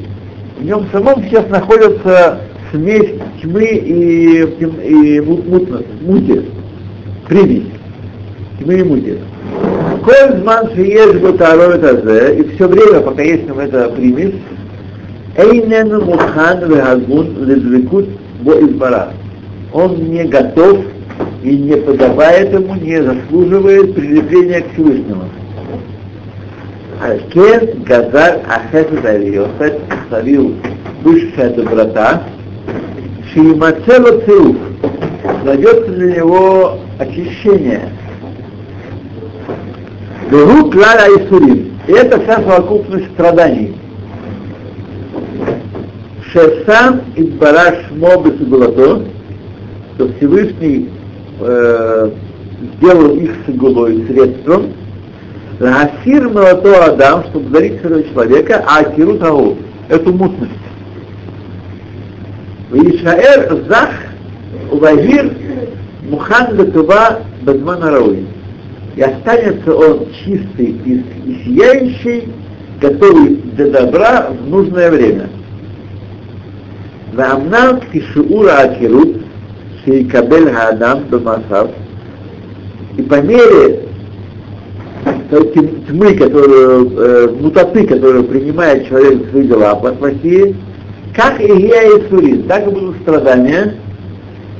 В 0.58 0.65
нем 0.65 0.86
самом 0.91 1.24
сейчас 1.24 1.48
находятся 1.50 2.41
смесь 2.72 3.13
тьмы 3.41 3.63
и, 3.63 4.41
и 4.41 5.22
мутности, 5.22 5.88
мути, 6.02 6.41
примесь, 7.28 7.67
тьмы 8.60 8.74
и 8.80 8.84
мути. 8.84 9.17
Коль 10.04 10.39
зман 10.41 10.69
шиеш 10.76 11.15
бутаровит 11.19 11.84
азе, 11.84 12.36
и 12.36 12.56
все 12.56 12.67
время, 12.67 13.00
пока 13.00 13.22
есть 13.22 13.48
там 13.48 13.60
эта 13.60 13.89
примесь, 13.89 14.36
Эйнен 15.36 16.04
мухан 16.04 16.60
вегагун 16.68 17.46
ледвикут 17.46 18.08
бо 18.42 18.54
избара. 18.60 19.13
Он 19.72 19.96
не 19.96 20.24
готов 20.26 20.80
и 21.44 21.58
не 21.58 21.78
подобает 21.78 22.54
ему, 22.54 22.76
не 22.76 23.02
заслуживает 23.02 23.94
прилепления 23.96 24.62
к 24.62 24.74
Всевышнему. 24.74 25.26
Кен 27.32 27.84
Газар 27.84 28.39
Ахесет 28.50 29.06
Алиосет 29.06 29.80
ставил 30.08 30.56
высшая 31.04 31.50
доброта, 31.52 32.24
Шиимацело 33.32 34.20
Циуф, 34.22 34.58
найдется 35.46 35.92
для 35.92 36.15
него 36.18 36.80
очищение. 36.98 37.89
Беру 40.30 40.70
Клара 40.70 41.08
Исурим. 41.08 41.80
И 41.88 41.92
это 41.92 42.20
вся 42.22 42.36
совокупность 42.42 43.12
страданий. 43.13 43.79
Шесам 46.32 47.02
и 47.15 47.24
Бараш 47.24 47.89
Мобы 47.92 48.36
Сугулато, 48.38 49.04
что 49.96 50.13
Всевышний 50.13 50.89
э, 51.39 52.12
сделал 52.78 53.15
их 53.15 53.32
сигулой 53.48 54.06
средством, 54.08 54.74
Гасир 55.60 56.30
молото 56.30 56.86
Адам, 56.86 57.26
чтобы 57.26 57.50
дарить 57.50 57.82
своего 57.82 58.02
человека, 58.10 58.63
а 58.68 58.80
Акиру 58.80 59.18
того, 59.18 59.58
эту 59.89 60.13
мутность. 60.13 60.52
Вишаэр 62.72 63.65
Зах 63.68 63.89
Увагир 64.72 65.34
Мухан 66.10 66.58
Латува 66.58 67.22
Бадмана 67.42 67.92
Рауи. 67.92 68.26
И 68.96 69.02
останется 69.02 69.76
он 69.76 70.08
чистый 70.24 70.78
и 70.86 71.04
сияющий, 71.44 72.30
готовый 72.80 73.36
для 73.56 73.68
добра 73.68 74.30
в 74.30 74.50
нужное 74.50 74.92
время. 74.92 75.30
ואמנם 77.19 77.77
כשיעור 77.90 78.49
העקירות 78.49 79.09
שיקבל 79.85 80.49
האדם 80.49 80.99
במעשיו, 81.11 81.67
и 82.97 83.03
по 83.03 83.21
мере 83.21 83.85
тьмы, 85.88 86.14
которую, 86.14 86.90
э, 86.97 87.29
мутаты, 87.40 87.87
которую 87.87 88.25
принимает 88.25 88.88
человек 88.88 89.27
в 89.27 89.31
свои 89.31 89.47
дела 89.47 89.75
по 89.75 89.90
России, 90.01 90.55
как 91.14 91.40
и 91.40 91.47
я 91.47 91.83
и 91.83 92.09
Сурин, 92.09 92.45
так 92.45 92.67
и 92.67 92.71
будут 92.71 92.97
страдания, 93.03 93.75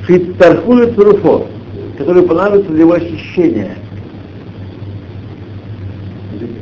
фитарфу 0.07 0.79
и 0.79 0.91
цуруфо, 0.93 1.47
которые 1.97 2.23
понадобятся 2.25 2.71
для 2.71 2.81
его 2.81 2.93
очищения. 2.93 3.77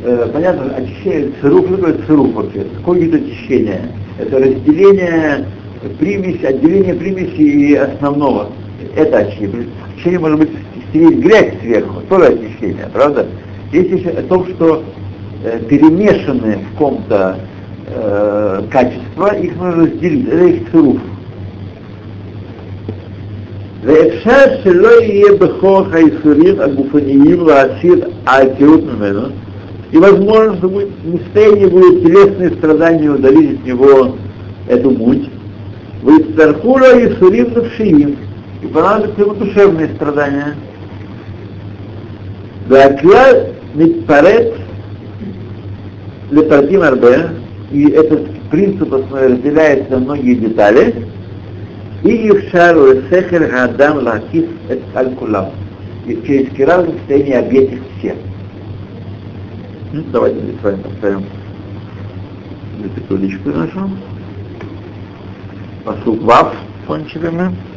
Э, 0.04 0.30
понятно, 0.34 0.76
очищение, 0.76 1.32
цируф, 1.42 1.66
что 1.66 1.78
такое 1.78 1.96
цируф 2.06 2.34
вообще? 2.34 2.66
Какое 2.78 3.08
это 3.08 3.18
очищение? 3.18 3.82
Это 4.20 4.38
разделение 4.38 5.46
примеси, 6.00 6.46
отделение 6.46 6.94
примеси 6.94 7.42
и 7.42 7.76
основного. 7.76 8.50
Это 8.96 9.20
очищение. 9.20 9.68
Очищение 9.94 10.20
может 10.20 10.40
быть 10.40 10.50
стереть 10.90 11.20
грязь 11.20 11.54
сверху, 11.62 12.02
тоже 12.10 12.26
очищение, 12.26 12.88
правда? 12.94 13.26
Есть 13.72 13.92
еще 13.92 14.10
о 14.10 14.24
том, 14.24 14.48
что 14.50 14.84
э, 15.44 15.60
перемешаны 15.68 16.60
в 16.60 16.78
ком-то 16.78 17.38
э, 17.88 18.64
качества, 18.70 19.36
их 19.36 19.56
нужно 19.56 19.84
разделить. 19.84 20.28
Это 20.28 20.46
их 20.46 20.72
цируф. 20.72 20.98
ואפשר 23.86 24.64
שלא 24.64 25.02
יהיה 25.02 25.34
בכוח 25.40 25.88
האיסורים 25.94 26.60
הגופניים 26.60 27.48
להסיר 27.48 28.06
העקירות 28.26 28.82
ממנו, 28.84 29.28
и 29.92 29.98
возможно, 29.98 30.58
что 30.58 30.70
будет, 30.70 30.90
не 31.04 31.20
состояние 31.20 31.68
будет 31.68 32.04
телесные 32.04 32.50
страдания 32.52 33.12
удалить 33.12 33.60
от 33.60 33.66
него 33.66 34.16
эту 34.68 34.90
муть, 34.90 35.30
вы 36.03 36.23
цархура 36.37 36.99
и 36.99 37.15
сурим 37.17 37.53
навшиим, 37.55 38.17
и 38.63 38.67
понадобятся 38.67 39.21
ему 39.21 39.35
душевные 39.35 39.89
страдания. 39.95 40.55
Вакля 42.69 43.53
митпарет 43.75 44.55
лепартим 46.31 46.83
арбе, 46.83 47.31
и 47.73 47.89
этот 47.91 48.29
принцип 48.51 48.93
разделяется 49.13 49.93
на 49.93 49.99
многие 49.99 50.35
детали, 50.35 51.07
и 52.03 52.29
Ившару 52.29 53.03
Сехер 53.11 53.55
Адам 53.55 53.99
Лакис 53.99 54.45
Эт 54.69 54.83
Аль-Кулам. 54.95 55.51
И 56.07 56.15
через 56.27 56.51
Кирал 56.55 56.85
в 56.85 56.91
состоянии 56.91 57.33
объять 57.33 57.73
их 57.73 57.81
всех. 57.99 58.15
Ну, 59.93 60.03
давайте 60.13 60.39
с 60.39 60.63
вами 60.63 60.83
поставим 60.83 61.25
эту 62.85 63.01
табличку 63.09 63.51
нашу. 63.51 63.91
Посуд 65.89 66.23
Вав, 66.23 66.55
кончили 66.87 67.31
мы. 67.31 67.68